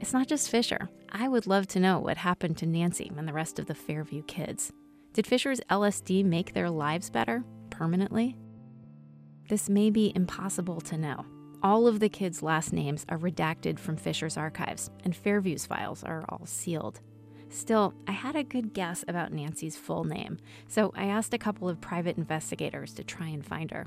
It's 0.00 0.12
not 0.12 0.26
just 0.26 0.50
Fisher. 0.50 0.88
I 1.10 1.28
would 1.28 1.46
love 1.46 1.68
to 1.68 1.80
know 1.80 2.00
what 2.00 2.16
happened 2.16 2.58
to 2.58 2.66
Nancy 2.66 3.10
and 3.16 3.28
the 3.28 3.32
rest 3.32 3.58
of 3.58 3.66
the 3.66 3.74
Fairview 3.74 4.22
kids. 4.24 4.72
Did 5.12 5.26
Fisher's 5.26 5.60
LSD 5.70 6.24
make 6.24 6.54
their 6.54 6.70
lives 6.70 7.08
better 7.08 7.44
permanently? 7.70 8.36
This 9.48 9.68
may 9.68 9.90
be 9.90 10.12
impossible 10.14 10.80
to 10.82 10.96
know. 10.96 11.26
All 11.62 11.86
of 11.86 12.00
the 12.00 12.08
kids' 12.08 12.42
last 12.42 12.72
names 12.72 13.04
are 13.08 13.18
redacted 13.18 13.78
from 13.78 13.96
Fisher's 13.96 14.36
archives, 14.36 14.90
and 15.04 15.14
Fairview's 15.14 15.66
files 15.66 16.02
are 16.02 16.24
all 16.28 16.46
sealed. 16.46 17.00
Still, 17.48 17.92
I 18.08 18.12
had 18.12 18.34
a 18.34 18.44
good 18.44 18.72
guess 18.72 19.04
about 19.06 19.32
Nancy's 19.32 19.76
full 19.76 20.04
name, 20.04 20.38
so 20.68 20.92
I 20.96 21.04
asked 21.06 21.34
a 21.34 21.38
couple 21.38 21.68
of 21.68 21.80
private 21.80 22.16
investigators 22.16 22.94
to 22.94 23.04
try 23.04 23.28
and 23.28 23.44
find 23.44 23.70
her. 23.70 23.86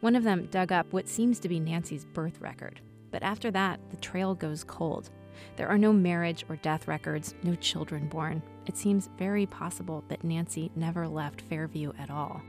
One 0.00 0.16
of 0.16 0.24
them 0.24 0.48
dug 0.50 0.70
up 0.70 0.92
what 0.92 1.08
seems 1.08 1.40
to 1.40 1.48
be 1.48 1.58
Nancy's 1.58 2.04
birth 2.04 2.40
record, 2.40 2.80
but 3.10 3.22
after 3.22 3.50
that, 3.52 3.80
the 3.90 3.96
trail 3.96 4.34
goes 4.34 4.64
cold. 4.64 5.10
There 5.56 5.68
are 5.68 5.78
no 5.78 5.92
marriage 5.92 6.44
or 6.48 6.56
death 6.56 6.88
records, 6.88 7.34
no 7.42 7.54
children 7.54 8.08
born. 8.08 8.42
It 8.66 8.76
seems 8.76 9.08
very 9.18 9.46
possible 9.46 10.04
that 10.08 10.24
Nancy 10.24 10.70
never 10.76 11.08
left 11.08 11.40
Fairview 11.40 11.92
at 11.98 12.10
all. 12.10 12.42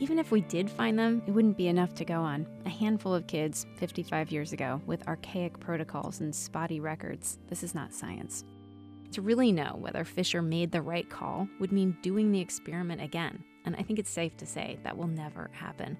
Even 0.00 0.18
if 0.18 0.32
we 0.32 0.40
did 0.40 0.68
find 0.68 0.98
them, 0.98 1.22
it 1.26 1.30
wouldn't 1.30 1.56
be 1.56 1.68
enough 1.68 1.94
to 1.94 2.04
go 2.04 2.20
on. 2.20 2.46
A 2.66 2.68
handful 2.68 3.14
of 3.14 3.28
kids, 3.28 3.64
55 3.76 4.32
years 4.32 4.52
ago, 4.52 4.80
with 4.86 5.06
archaic 5.06 5.58
protocols 5.60 6.20
and 6.20 6.34
spotty 6.34 6.80
records. 6.80 7.38
This 7.48 7.62
is 7.62 7.76
not 7.76 7.94
science. 7.94 8.44
To 9.12 9.22
really 9.22 9.52
know 9.52 9.76
whether 9.78 10.04
Fisher 10.04 10.42
made 10.42 10.72
the 10.72 10.82
right 10.82 11.08
call 11.08 11.48
would 11.60 11.70
mean 11.70 11.96
doing 12.02 12.32
the 12.32 12.40
experiment 12.40 13.00
again, 13.00 13.44
and 13.64 13.76
I 13.76 13.82
think 13.82 14.00
it's 14.00 14.10
safe 14.10 14.36
to 14.38 14.46
say 14.46 14.80
that 14.82 14.96
will 14.96 15.06
never 15.06 15.48
happen. 15.52 15.96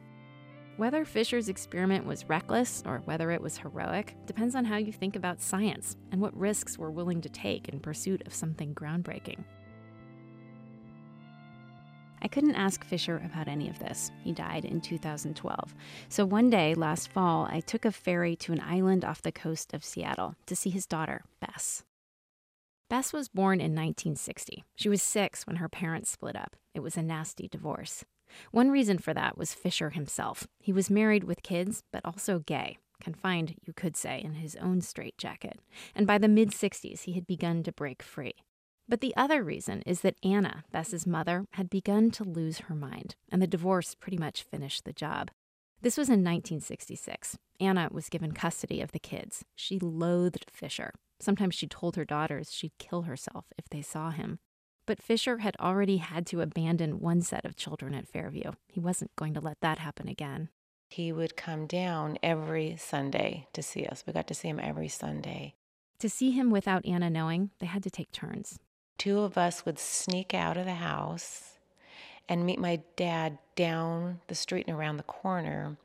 Whether 0.76 1.04
Fisher's 1.04 1.48
experiment 1.48 2.04
was 2.04 2.28
reckless 2.28 2.82
or 2.84 2.98
whether 3.04 3.30
it 3.30 3.40
was 3.40 3.56
heroic 3.56 4.16
depends 4.26 4.56
on 4.56 4.64
how 4.64 4.76
you 4.76 4.92
think 4.92 5.14
about 5.14 5.40
science 5.40 5.96
and 6.10 6.20
what 6.20 6.36
risks 6.36 6.76
we're 6.76 6.90
willing 6.90 7.20
to 7.20 7.28
take 7.28 7.68
in 7.68 7.78
pursuit 7.78 8.26
of 8.26 8.34
something 8.34 8.74
groundbreaking. 8.74 9.44
Couldn't 12.34 12.56
ask 12.56 12.84
Fisher 12.84 13.22
about 13.24 13.46
any 13.46 13.68
of 13.68 13.78
this. 13.78 14.10
He 14.24 14.32
died 14.32 14.64
in 14.64 14.80
2012. 14.80 15.72
So 16.08 16.26
one 16.26 16.50
day 16.50 16.74
last 16.74 17.08
fall, 17.08 17.46
I 17.48 17.60
took 17.60 17.84
a 17.84 17.92
ferry 17.92 18.34
to 18.34 18.52
an 18.52 18.58
island 18.58 19.04
off 19.04 19.22
the 19.22 19.30
coast 19.30 19.72
of 19.72 19.84
Seattle 19.84 20.34
to 20.46 20.56
see 20.56 20.70
his 20.70 20.84
daughter, 20.84 21.22
Bess. 21.40 21.84
Bess 22.90 23.12
was 23.12 23.28
born 23.28 23.60
in 23.60 23.70
1960. 23.70 24.64
She 24.74 24.88
was 24.88 25.00
six 25.00 25.46
when 25.46 25.58
her 25.58 25.68
parents 25.68 26.10
split 26.10 26.34
up. 26.34 26.56
It 26.74 26.80
was 26.80 26.96
a 26.96 27.04
nasty 27.04 27.46
divorce. 27.46 28.04
One 28.50 28.68
reason 28.68 28.98
for 28.98 29.14
that 29.14 29.38
was 29.38 29.54
Fisher 29.54 29.90
himself. 29.90 30.48
He 30.58 30.72
was 30.72 30.90
married 30.90 31.22
with 31.22 31.44
kids, 31.44 31.84
but 31.92 32.04
also 32.04 32.40
gay, 32.40 32.78
confined, 33.00 33.54
you 33.64 33.72
could 33.72 33.96
say, 33.96 34.20
in 34.20 34.34
his 34.34 34.56
own 34.56 34.80
straitjacket. 34.80 35.60
And 35.94 36.04
by 36.04 36.18
the 36.18 36.26
mid 36.26 36.50
60s, 36.50 37.02
he 37.02 37.12
had 37.12 37.28
begun 37.28 37.62
to 37.62 37.70
break 37.70 38.02
free. 38.02 38.34
But 38.88 39.00
the 39.00 39.16
other 39.16 39.42
reason 39.42 39.82
is 39.82 40.02
that 40.02 40.16
Anna, 40.22 40.64
Bess's 40.70 41.06
mother, 41.06 41.46
had 41.52 41.70
begun 41.70 42.10
to 42.12 42.24
lose 42.24 42.58
her 42.60 42.74
mind, 42.74 43.16
and 43.30 43.40
the 43.40 43.46
divorce 43.46 43.94
pretty 43.94 44.18
much 44.18 44.42
finished 44.42 44.84
the 44.84 44.92
job. 44.92 45.30
This 45.80 45.96
was 45.96 46.08
in 46.08 46.24
1966. 46.24 47.38
Anna 47.60 47.88
was 47.90 48.08
given 48.08 48.32
custody 48.32 48.80
of 48.80 48.92
the 48.92 48.98
kids. 48.98 49.44
She 49.54 49.78
loathed 49.78 50.46
Fisher. 50.50 50.92
Sometimes 51.20 51.54
she 51.54 51.66
told 51.66 51.96
her 51.96 52.04
daughters 52.04 52.52
she'd 52.52 52.76
kill 52.78 53.02
herself 53.02 53.46
if 53.56 53.68
they 53.70 53.82
saw 53.82 54.10
him. 54.10 54.38
But 54.86 55.02
Fisher 55.02 55.38
had 55.38 55.56
already 55.58 55.96
had 55.98 56.26
to 56.26 56.42
abandon 56.42 57.00
one 57.00 57.22
set 57.22 57.44
of 57.46 57.56
children 57.56 57.94
at 57.94 58.08
Fairview. 58.08 58.52
He 58.68 58.80
wasn't 58.80 59.16
going 59.16 59.32
to 59.34 59.40
let 59.40 59.60
that 59.60 59.78
happen 59.78 60.08
again. 60.08 60.50
He 60.90 61.10
would 61.12 61.36
come 61.36 61.66
down 61.66 62.18
every 62.22 62.76
Sunday 62.78 63.48
to 63.54 63.62
see 63.62 63.86
us. 63.86 64.04
We 64.06 64.12
got 64.12 64.26
to 64.28 64.34
see 64.34 64.48
him 64.48 64.60
every 64.60 64.88
Sunday. 64.88 65.54
To 66.00 66.08
see 66.10 66.32
him 66.32 66.50
without 66.50 66.84
Anna 66.84 67.08
knowing, 67.08 67.50
they 67.60 67.66
had 67.66 67.82
to 67.84 67.90
take 67.90 68.12
turns. 68.12 68.58
Two 68.98 69.20
of 69.20 69.36
us 69.36 69.64
would 69.66 69.78
sneak 69.78 70.34
out 70.34 70.56
of 70.56 70.64
the 70.64 70.74
house 70.74 71.58
and 72.28 72.46
meet 72.46 72.58
my 72.58 72.80
dad 72.96 73.38
down 73.56 74.20
the 74.28 74.34
street 74.34 74.66
and 74.66 74.76
around 74.76 74.96
the 74.96 75.02
corner 75.02 75.76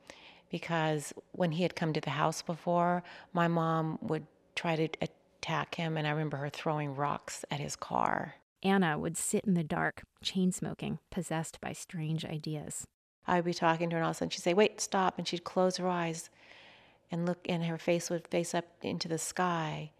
because 0.49 1.13
when 1.31 1.51
he 1.51 1.63
had 1.63 1.75
come 1.75 1.93
to 1.93 2.01
the 2.01 2.11
house 2.11 2.41
before, 2.41 3.03
my 3.33 3.47
mom 3.47 3.99
would 4.01 4.25
try 4.55 4.75
to 4.75 4.89
attack 5.01 5.75
him, 5.75 5.97
and 5.97 6.07
I 6.07 6.11
remember 6.11 6.37
her 6.37 6.49
throwing 6.49 6.95
rocks 6.95 7.45
at 7.51 7.59
his 7.59 7.75
car. 7.75 8.35
Anna 8.63 8.97
would 8.97 9.15
sit 9.15 9.45
in 9.45 9.53
the 9.53 9.63
dark, 9.63 10.03
chain 10.21 10.51
smoking, 10.51 10.99
possessed 11.11 11.61
by 11.61 11.73
strange 11.73 12.25
ideas. 12.25 12.85
I'd 13.27 13.45
be 13.45 13.53
talking 13.53 13.89
to 13.89 13.95
her, 13.95 13.99
and 13.99 14.05
all 14.05 14.11
of 14.11 14.15
a 14.15 14.17
sudden 14.17 14.31
she'd 14.31 14.41
say, 14.41 14.53
Wait, 14.53 14.81
stop. 14.81 15.17
And 15.17 15.27
she'd 15.27 15.43
close 15.43 15.77
her 15.77 15.87
eyes 15.87 16.29
and 17.11 17.25
look, 17.25 17.39
and 17.47 17.63
her 17.65 17.77
face 17.77 18.09
would 18.09 18.27
face 18.27 18.53
up 18.53 18.65
into 18.81 19.07
the 19.07 19.17
sky. 19.17 19.91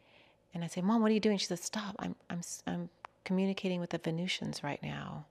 And 0.54 0.64
I'd 0.64 0.72
say, 0.72 0.82
Mom, 0.82 1.02
what 1.02 1.12
are 1.12 1.14
you 1.14 1.20
doing? 1.20 1.38
She 1.38 1.46
said, 1.46 1.60
Stop. 1.60 1.96
I'm, 2.00 2.16
I'm, 2.30 2.42
I'm 2.66 2.90
communicating 3.24 3.80
with 3.80 3.92
the 3.92 3.98
Venusians 3.98 4.64
right 4.64 4.82
now, 4.82 5.26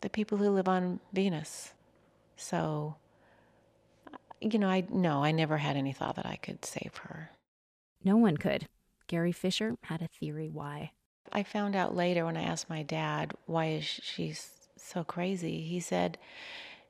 the 0.00 0.10
people 0.10 0.38
who 0.38 0.50
live 0.50 0.68
on 0.68 1.00
Venus. 1.12 1.72
So, 2.36 2.96
you 4.40 4.58
know, 4.58 4.68
I 4.68 4.86
no, 4.90 5.24
I 5.24 5.32
never 5.32 5.58
had 5.58 5.76
any 5.76 5.92
thought 5.92 6.16
that 6.16 6.26
I 6.26 6.36
could 6.36 6.64
save 6.64 6.96
her. 7.02 7.30
No 8.04 8.16
one 8.16 8.36
could. 8.36 8.66
Gary 9.06 9.32
Fisher 9.32 9.76
had 9.82 10.02
a 10.02 10.08
theory 10.08 10.48
why. 10.48 10.92
I 11.32 11.42
found 11.42 11.74
out 11.74 11.96
later 11.96 12.24
when 12.24 12.36
I 12.36 12.42
asked 12.42 12.70
my 12.70 12.82
dad, 12.82 13.32
why 13.46 13.66
is 13.66 13.84
she 13.84 14.34
so 14.76 15.04
crazy? 15.04 15.62
He 15.62 15.80
said 15.80 16.18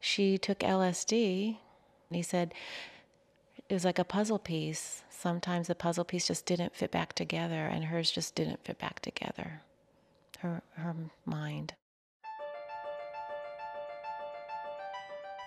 she 0.01 0.39
took 0.39 0.61
LSD. 0.61 1.59
And 2.11 2.17
he 2.17 2.23
said 2.23 2.55
it 3.69 3.75
was 3.75 3.85
like 3.85 3.99
a 3.99 4.05
puzzle 4.05 4.39
piece. 4.39 5.03
Sometimes 5.11 5.67
the 5.67 5.75
puzzle 5.75 6.05
piece 6.05 6.29
just 6.29 6.47
didn't 6.47 6.75
fit 6.75 6.91
back 6.91 7.13
together, 7.13 7.67
and 7.67 7.85
hers 7.85 8.11
just 8.11 8.35
didn't 8.35 8.65
fit 8.65 8.79
back 8.79 9.01
together. 9.01 9.63
Her, 10.41 10.63
her 10.75 10.95
mind. 11.25 11.75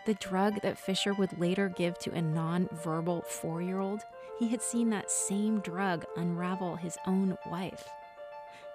The 0.06 0.15
drug 0.15 0.62
that 0.63 0.77
Fisher 0.77 1.13
would 1.13 1.39
later 1.39 1.69
give 1.69 1.97
to 1.99 2.12
a 2.12 2.21
non-verbal 2.21 3.21
four 3.27 3.62
year 3.62 3.80
old, 3.80 4.01
he 4.39 4.49
had 4.49 4.62
seen 4.62 4.89
that 4.89 5.12
same 5.12 5.60
drug 5.60 6.04
unravel 6.17 6.75
his 6.75 6.97
own 7.06 7.38
wife. 7.49 7.88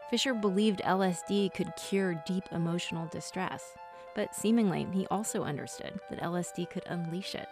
Fisher 0.09 0.33
believed 0.33 0.81
LSD 0.85 1.53
could 1.53 1.75
cure 1.77 2.23
deep 2.27 2.45
emotional 2.53 3.09
distress, 3.09 3.75
but 4.15 4.35
seemingly 4.35 4.87
he 4.93 5.07
also 5.09 5.43
understood 5.43 5.99
that 6.09 6.23
LSD 6.23 6.71
could 6.71 6.85
unleash 6.87 7.35
it. 7.35 7.49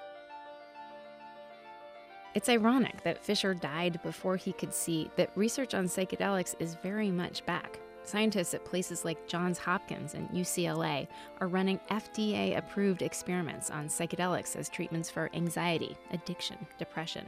It's 2.35 2.49
ironic 2.49 3.03
that 3.03 3.23
Fisher 3.23 3.55
died 3.55 4.01
before 4.03 4.37
he 4.37 4.53
could 4.53 4.73
see 4.73 5.11
that 5.17 5.31
research 5.37 5.75
on 5.75 5.87
psychedelics 5.87 6.55
is 6.61 6.77
very 6.77 7.11
much 7.11 7.45
back. 7.45 7.81
Scientists 8.05 8.55
at 8.55 8.65
places 8.65 9.05
like 9.05 9.27
Johns 9.27 9.59
Hopkins 9.59 10.15
and 10.15 10.29
UCLA 10.31 11.09
are 11.41 11.49
running 11.49 11.81
FDA 11.91 12.57
approved 12.57 13.03
experiments 13.03 13.71
on 13.71 13.89
psychedelics 13.89 14.57
as 14.57 14.69
treatments 14.69 15.11
for 15.11 15.31
anxiety, 15.35 15.97
addiction, 16.13 16.59
depression, 16.79 17.27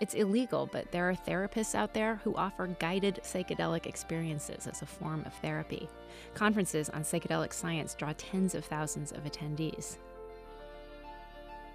it's 0.00 0.14
illegal, 0.14 0.68
but 0.70 0.90
there 0.92 1.10
are 1.10 1.14
therapists 1.14 1.74
out 1.74 1.92
there 1.92 2.20
who 2.22 2.36
offer 2.36 2.68
guided 2.78 3.20
psychedelic 3.24 3.86
experiences 3.86 4.66
as 4.66 4.82
a 4.82 4.86
form 4.86 5.24
of 5.26 5.34
therapy. 5.34 5.88
Conferences 6.34 6.88
on 6.90 7.02
psychedelic 7.02 7.52
science 7.52 7.94
draw 7.94 8.12
tens 8.16 8.54
of 8.54 8.64
thousands 8.64 9.10
of 9.10 9.24
attendees. 9.24 9.96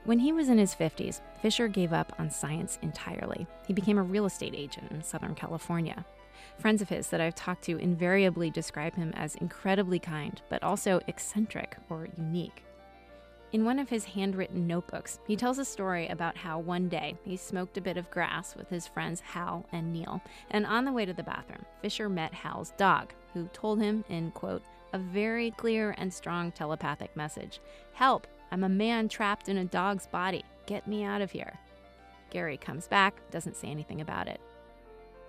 When 0.06 0.20
he 0.20 0.32
was 0.32 0.50
in 0.50 0.58
his 0.58 0.76
50s, 0.76 1.22
Fisher 1.42 1.68
gave 1.68 1.94
up 1.94 2.14
on 2.18 2.30
science 2.30 2.78
entirely. 2.82 3.46
He 3.68 3.74
became 3.74 3.98
a 3.98 4.04
real 4.04 4.26
estate 4.26 4.54
agent 4.56 4.92
in 4.92 5.04
Southern 5.04 5.36
California. 5.36 6.06
Friends 6.60 6.82
of 6.82 6.90
his 6.90 7.08
that 7.08 7.22
I've 7.22 7.36
talked 7.36 7.64
to 7.64 7.78
invariably 7.78 8.50
describe 8.50 8.96
him 8.96 9.12
as 9.16 9.36
incredibly 9.36 10.00
kind, 10.00 10.42
but 10.50 10.64
also 10.64 11.02
eccentric 11.08 11.78
or 11.90 12.08
unique. 12.18 12.64
In 13.54 13.66
one 13.66 13.78
of 13.78 13.90
his 13.90 14.06
handwritten 14.06 14.66
notebooks, 14.66 15.20
he 15.28 15.36
tells 15.36 15.60
a 15.60 15.66
story 15.66 16.08
about 16.08 16.36
how 16.36 16.58
one 16.58 16.90
day 16.90 17.16
he 17.24 17.38
smoked 17.38 17.78
a 17.78 17.82
bit 17.82 17.98
of 17.98 18.10
grass 18.10 18.56
with 18.56 18.68
his 18.68 18.88
friends 18.88 19.20
Hal 19.22 19.66
and 19.72 19.94
Neil, 19.94 20.22
and 20.50 20.66
on 20.66 20.86
the 20.86 20.92
way 20.92 21.06
to 21.06 21.14
the 21.14 21.22
bathroom, 21.22 21.64
Fisher 21.80 22.10
met 22.10 22.34
Hal's 22.34 22.72
dog, 22.78 23.14
who 23.34 23.48
told 23.54 23.80
him, 23.80 24.04
in 24.10 24.32
quote, 24.32 24.64
a 24.92 24.98
very 24.98 25.52
clear 25.52 25.94
and 26.00 26.12
strong 26.12 26.52
telepathic 26.52 27.16
message 27.16 27.60
Help! 27.94 28.26
I'm 28.52 28.64
a 28.64 28.70
man 28.70 29.08
trapped 29.08 29.50
in 29.50 29.58
a 29.58 29.66
dog's 29.66 30.08
body. 30.08 30.44
Get 30.66 30.88
me 30.88 31.04
out 31.04 31.22
of 31.22 31.32
here. 31.32 31.60
Gary 32.30 32.58
comes 32.58 32.88
back, 32.88 33.16
doesn't 33.32 33.56
say 33.56 33.68
anything 33.68 34.02
about 34.02 34.28
it. 34.28 34.40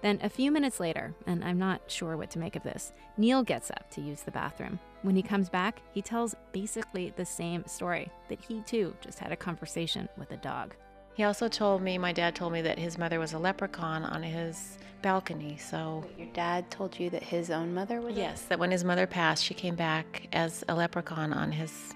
Then, 0.05 0.19
a 0.23 0.29
few 0.29 0.51
minutes 0.51 0.81
later, 0.81 1.15
and 1.27 1.43
I'm 1.43 1.59
not 1.59 1.81
sure 1.87 2.19
what 2.19 2.29
to 2.33 2.39
make 2.39 2.57
of 2.57 2.63
this, 2.63 2.93
Neil 3.17 3.43
gets 3.43 3.71
up 3.71 3.91
to 3.93 4.03
use 4.03 4.21
the 4.21 4.31
bathroom. 4.31 4.79
When 5.01 5.17
he 5.17 5.23
comes 5.23 5.49
back, 5.49 5.81
he 5.95 6.03
tells 6.03 6.37
basically 6.53 7.15
the 7.17 7.25
same 7.25 7.65
story 7.67 8.11
that 8.29 8.39
he 8.39 8.61
too 8.67 8.95
just 9.01 9.19
had 9.19 9.33
a 9.33 9.37
conversation 9.37 10.07
with 10.19 10.31
a 10.33 10.37
dog. 10.37 10.75
He 11.15 11.25
also 11.25 11.49
told 11.49 11.81
me, 11.81 11.97
my 11.97 12.13
dad 12.13 12.35
told 12.35 12.53
me 12.53 12.61
that 12.61 12.79
his 12.79 12.99
mother 12.99 13.19
was 13.19 13.33
a 13.33 13.39
leprechaun 13.39 14.03
on 14.05 14.23
his 14.23 14.77
balcony. 15.01 15.57
So 15.57 16.05
your 16.19 16.29
dad 16.35 16.71
told 16.71 17.01
you 17.01 17.09
that 17.09 17.23
his 17.23 17.49
own 17.51 17.73
mother 17.73 18.03
was 18.03 18.15
Yes, 18.15 18.43
that 18.43 18.59
when 18.59 18.73
his 18.73 18.85
mother 18.85 19.07
passed, 19.07 19.43
she 19.43 19.55
came 19.55 19.75
back 19.75 20.29
as 20.35 20.65
a 20.69 20.75
leprechaun 20.75 21.33
on 21.33 21.51
his 21.51 21.95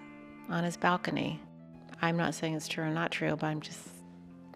on 0.49 0.65
his 0.65 0.79
balcony. 0.79 1.43
I'm 2.01 2.17
not 2.17 2.35
saying 2.35 2.55
it's 2.55 2.69
true 2.69 2.85
or 2.85 2.91
not 2.91 3.11
true, 3.11 3.37
but 3.37 3.49
I'm 3.49 3.61
just 3.61 3.87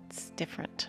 it's 0.09 0.31
different. 0.31 0.89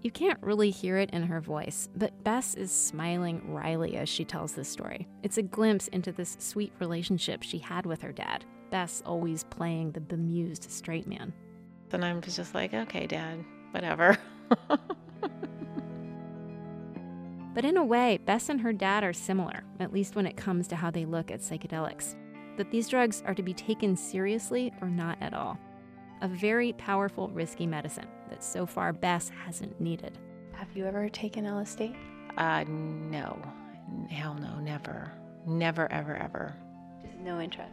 You 0.00 0.12
can't 0.12 0.38
really 0.42 0.70
hear 0.70 0.96
it 0.96 1.10
in 1.10 1.24
her 1.24 1.40
voice, 1.40 1.88
but 1.96 2.22
Bess 2.22 2.54
is 2.54 2.70
smiling 2.70 3.42
wryly 3.52 3.96
as 3.96 4.08
she 4.08 4.24
tells 4.24 4.52
this 4.52 4.68
story. 4.68 5.08
It's 5.24 5.38
a 5.38 5.42
glimpse 5.42 5.88
into 5.88 6.12
this 6.12 6.36
sweet 6.38 6.72
relationship 6.78 7.42
she 7.42 7.58
had 7.58 7.84
with 7.84 8.00
her 8.02 8.12
dad, 8.12 8.44
Bess 8.70 9.02
always 9.04 9.42
playing 9.42 9.90
the 9.90 10.00
bemused 10.00 10.70
straight 10.70 11.08
man. 11.08 11.32
And 11.90 12.04
I'm 12.04 12.20
just 12.20 12.54
like, 12.54 12.74
okay, 12.74 13.08
dad, 13.08 13.44
whatever. 13.72 14.16
but 14.68 14.78
in 17.64 17.76
a 17.76 17.84
way, 17.84 18.20
Bess 18.24 18.50
and 18.50 18.60
her 18.60 18.72
dad 18.72 19.02
are 19.02 19.12
similar, 19.12 19.64
at 19.80 19.92
least 19.92 20.14
when 20.14 20.26
it 20.26 20.36
comes 20.36 20.68
to 20.68 20.76
how 20.76 20.92
they 20.92 21.06
look 21.06 21.32
at 21.32 21.40
psychedelics. 21.40 22.14
That 22.56 22.70
these 22.70 22.88
drugs 22.88 23.20
are 23.26 23.34
to 23.34 23.42
be 23.42 23.54
taken 23.54 23.96
seriously 23.96 24.72
or 24.80 24.88
not 24.88 25.18
at 25.20 25.34
all 25.34 25.58
a 26.20 26.26
very 26.26 26.72
powerful, 26.72 27.28
risky 27.28 27.64
medicine 27.64 28.08
that 28.28 28.42
so 28.42 28.66
far 28.66 28.92
Bess 28.92 29.30
hasn't 29.44 29.80
needed. 29.80 30.18
Have 30.52 30.68
you 30.76 30.86
ever 30.86 31.08
taken 31.08 31.44
LSD? 31.44 31.96
Uh, 32.36 32.64
no. 32.68 33.40
Hell 34.10 34.34
no, 34.34 34.58
never. 34.58 35.12
Never, 35.46 35.90
ever, 35.92 36.16
ever. 36.16 36.54
Just 37.02 37.18
no 37.18 37.40
interest? 37.40 37.72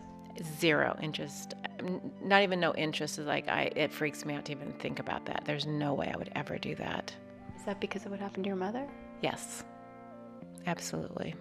Zero 0.59 0.97
interest. 1.01 1.53
Not 2.21 2.43
even 2.43 2.59
no 2.59 2.73
interest 2.75 3.19
is 3.19 3.25
like, 3.25 3.47
I, 3.47 3.71
it 3.75 3.91
freaks 3.91 4.25
me 4.25 4.33
out 4.33 4.45
to 4.45 4.51
even 4.51 4.73
think 4.73 4.99
about 4.99 5.25
that. 5.25 5.43
There's 5.45 5.65
no 5.65 5.93
way 5.93 6.11
I 6.13 6.17
would 6.17 6.31
ever 6.35 6.57
do 6.57 6.75
that. 6.75 7.13
Is 7.57 7.63
that 7.65 7.79
because 7.79 8.05
of 8.05 8.11
what 8.11 8.19
happened 8.19 8.43
to 8.43 8.47
your 8.47 8.57
mother? 8.57 8.87
Yes. 9.21 9.63
Absolutely. 10.67 11.35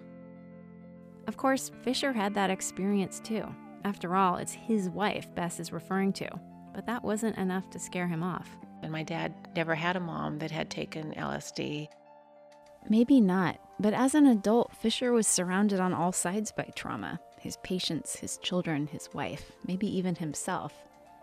Of 1.27 1.37
course, 1.37 1.71
Fisher 1.81 2.13
had 2.13 2.33
that 2.35 2.49
experience 2.49 3.19
too. 3.19 3.45
After 3.83 4.15
all, 4.15 4.37
it's 4.37 4.53
his 4.53 4.89
wife 4.89 5.33
Bess 5.35 5.59
is 5.59 5.71
referring 5.71 6.13
to 6.13 6.29
but 6.75 6.85
that 6.85 7.03
wasn't 7.03 7.37
enough 7.37 7.69
to 7.69 7.79
scare 7.79 8.07
him 8.07 8.21
off. 8.21 8.49
And 8.85 8.91
my 8.91 9.01
dad 9.01 9.33
never 9.55 9.73
had 9.73 9.95
a 9.95 9.99
mom 9.99 10.37
that 10.37 10.51
had 10.51 10.69
taken 10.69 11.15
LSD. 11.15 11.87
Maybe 12.87 13.19
not, 13.19 13.57
but 13.79 13.95
as 13.95 14.13
an 14.13 14.27
adult, 14.27 14.75
Fisher 14.75 15.11
was 15.11 15.25
surrounded 15.25 15.79
on 15.79 15.91
all 15.91 16.11
sides 16.11 16.51
by 16.51 16.71
trauma 16.75 17.19
his 17.39 17.57
patients, 17.63 18.15
his 18.17 18.37
children, 18.37 18.85
his 18.85 19.09
wife, 19.11 19.51
maybe 19.67 19.87
even 19.87 20.13
himself. 20.13 20.71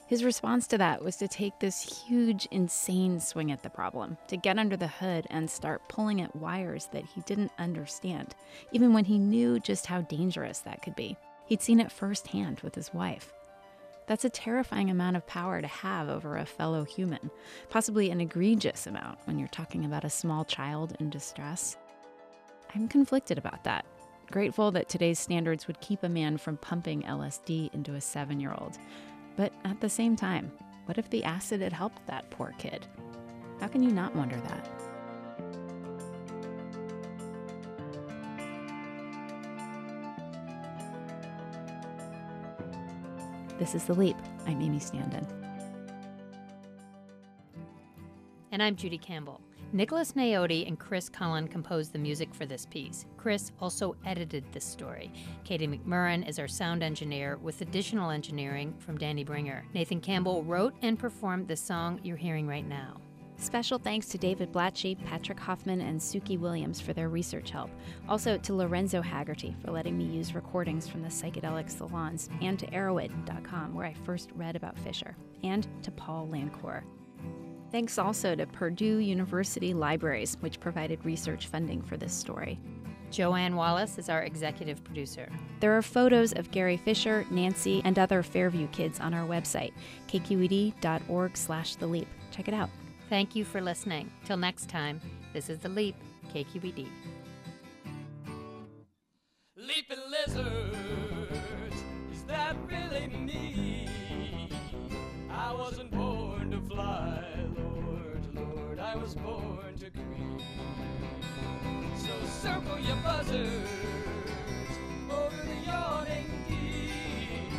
His 0.08 0.24
response 0.24 0.66
to 0.68 0.78
that 0.78 1.04
was 1.04 1.16
to 1.18 1.28
take 1.28 1.60
this 1.60 2.04
huge, 2.04 2.48
insane 2.50 3.20
swing 3.20 3.52
at 3.52 3.62
the 3.62 3.70
problem, 3.70 4.18
to 4.26 4.36
get 4.36 4.58
under 4.58 4.76
the 4.76 4.88
hood 4.88 5.28
and 5.30 5.48
start 5.48 5.88
pulling 5.88 6.20
at 6.20 6.34
wires 6.34 6.88
that 6.92 7.04
he 7.04 7.20
didn't 7.22 7.52
understand, 7.60 8.34
even 8.72 8.92
when 8.92 9.04
he 9.04 9.20
knew 9.20 9.60
just 9.60 9.86
how 9.86 10.00
dangerous 10.00 10.58
that 10.60 10.82
could 10.82 10.96
be. 10.96 11.16
He'd 11.46 11.62
seen 11.62 11.78
it 11.78 11.92
firsthand 11.92 12.58
with 12.60 12.74
his 12.74 12.92
wife. 12.92 13.32
That's 14.06 14.24
a 14.24 14.30
terrifying 14.30 14.90
amount 14.90 15.16
of 15.16 15.26
power 15.26 15.60
to 15.60 15.66
have 15.66 16.08
over 16.08 16.36
a 16.36 16.46
fellow 16.46 16.84
human, 16.84 17.30
possibly 17.70 18.10
an 18.10 18.20
egregious 18.20 18.86
amount 18.86 19.18
when 19.24 19.38
you're 19.38 19.48
talking 19.48 19.84
about 19.84 20.04
a 20.04 20.10
small 20.10 20.44
child 20.44 20.96
in 20.98 21.10
distress. 21.10 21.76
I'm 22.74 22.88
conflicted 22.88 23.38
about 23.38 23.64
that. 23.64 23.84
Grateful 24.30 24.70
that 24.72 24.88
today's 24.88 25.18
standards 25.18 25.66
would 25.66 25.80
keep 25.80 26.02
a 26.02 26.08
man 26.08 26.38
from 26.38 26.56
pumping 26.56 27.02
LSD 27.02 27.72
into 27.74 27.94
a 27.94 28.00
seven 28.00 28.40
year 28.40 28.54
old. 28.58 28.78
But 29.36 29.52
at 29.64 29.80
the 29.80 29.88
same 29.88 30.16
time, 30.16 30.50
what 30.86 30.98
if 30.98 31.08
the 31.10 31.24
acid 31.24 31.60
had 31.60 31.72
helped 31.72 32.06
that 32.06 32.30
poor 32.30 32.54
kid? 32.58 32.86
How 33.60 33.68
can 33.68 33.82
you 33.82 33.92
not 33.92 34.16
wonder 34.16 34.36
that? 34.36 34.81
This 43.58 43.74
is 43.74 43.84
The 43.84 43.92
Leap. 43.92 44.16
I'm 44.46 44.62
Amy 44.62 44.78
Standen. 44.78 45.26
And 48.50 48.62
I'm 48.62 48.74
Judy 48.76 48.96
Campbell. 48.96 49.42
Nicholas 49.74 50.12
Naoti 50.12 50.66
and 50.66 50.78
Chris 50.78 51.10
Cullen 51.10 51.46
composed 51.46 51.92
the 51.92 51.98
music 51.98 52.34
for 52.34 52.46
this 52.46 52.64
piece. 52.66 53.04
Chris 53.18 53.52
also 53.60 53.94
edited 54.06 54.44
this 54.52 54.64
story. 54.64 55.12
Katie 55.44 55.68
McMurran 55.68 56.26
is 56.26 56.38
our 56.38 56.48
sound 56.48 56.82
engineer, 56.82 57.36
with 57.36 57.60
additional 57.60 58.10
engineering 58.10 58.74
from 58.78 58.96
Danny 58.96 59.22
Bringer. 59.22 59.64
Nathan 59.74 60.00
Campbell 60.00 60.42
wrote 60.44 60.74
and 60.80 60.98
performed 60.98 61.46
the 61.46 61.56
song 61.56 62.00
you're 62.02 62.16
hearing 62.16 62.46
right 62.46 62.66
now. 62.66 63.01
Special 63.42 63.78
thanks 63.78 64.06
to 64.06 64.18
David 64.18 64.52
Blatchy, 64.52 64.96
Patrick 65.04 65.40
Hoffman, 65.40 65.80
and 65.80 65.98
Suki 66.00 66.38
Williams 66.38 66.80
for 66.80 66.92
their 66.92 67.08
research 67.08 67.50
help. 67.50 67.70
Also 68.08 68.38
to 68.38 68.54
Lorenzo 68.54 69.02
Hagerty 69.02 69.60
for 69.60 69.72
letting 69.72 69.98
me 69.98 70.04
use 70.04 70.32
recordings 70.32 70.86
from 70.86 71.02
the 71.02 71.08
psychedelic 71.08 71.68
salons, 71.68 72.30
and 72.40 72.56
to 72.60 72.66
Erowid.com, 72.68 73.74
where 73.74 73.84
I 73.84 73.94
first 73.94 74.30
read 74.36 74.54
about 74.54 74.78
Fisher, 74.78 75.16
and 75.42 75.66
to 75.82 75.90
Paul 75.90 76.28
Lancour. 76.28 76.84
Thanks 77.72 77.98
also 77.98 78.36
to 78.36 78.46
Purdue 78.46 78.98
University 78.98 79.74
Libraries, 79.74 80.36
which 80.38 80.60
provided 80.60 81.04
research 81.04 81.48
funding 81.48 81.82
for 81.82 81.96
this 81.96 82.12
story. 82.12 82.60
Joanne 83.10 83.56
Wallace 83.56 83.98
is 83.98 84.08
our 84.08 84.22
executive 84.22 84.84
producer. 84.84 85.28
There 85.58 85.76
are 85.76 85.82
photos 85.82 86.32
of 86.32 86.52
Gary 86.52 86.76
Fisher, 86.76 87.26
Nancy, 87.28 87.82
and 87.84 87.98
other 87.98 88.22
Fairview 88.22 88.68
kids 88.68 89.00
on 89.00 89.12
our 89.12 89.26
website, 89.26 89.72
kqed.org/the 90.06 91.86
leap. 91.88 92.08
Check 92.30 92.46
it 92.46 92.54
out. 92.54 92.70
Thank 93.12 93.36
you 93.36 93.44
for 93.44 93.60
listening. 93.60 94.10
Till 94.24 94.38
next 94.38 94.70
time, 94.70 94.98
this 95.34 95.50
is 95.50 95.58
The 95.58 95.68
Leap, 95.68 95.94
KQED. 96.32 96.88
Leaping 99.54 99.98
lizards, 100.08 101.84
is 102.10 102.22
that 102.22 102.56
really 102.66 103.08
me? 103.08 103.86
I 105.30 105.52
wasn't 105.52 105.90
born 105.90 106.52
to 106.52 106.60
fly, 106.74 107.22
Lord, 107.54 108.34
Lord, 108.34 108.78
I 108.78 108.96
was 108.96 109.14
born 109.14 109.76
to 109.80 109.90
creep. 109.90 110.40
So 111.96 112.12
circle 112.26 112.78
your 112.78 112.96
buzzards 112.96 113.68
over 115.10 115.36
the 115.36 115.66
yawning 115.66 116.30
deep. 116.48 117.50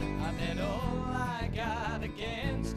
I 0.00 0.32
bet 0.32 0.58
all 0.58 1.04
I 1.06 1.48
got 1.54 2.02
against 2.02 2.67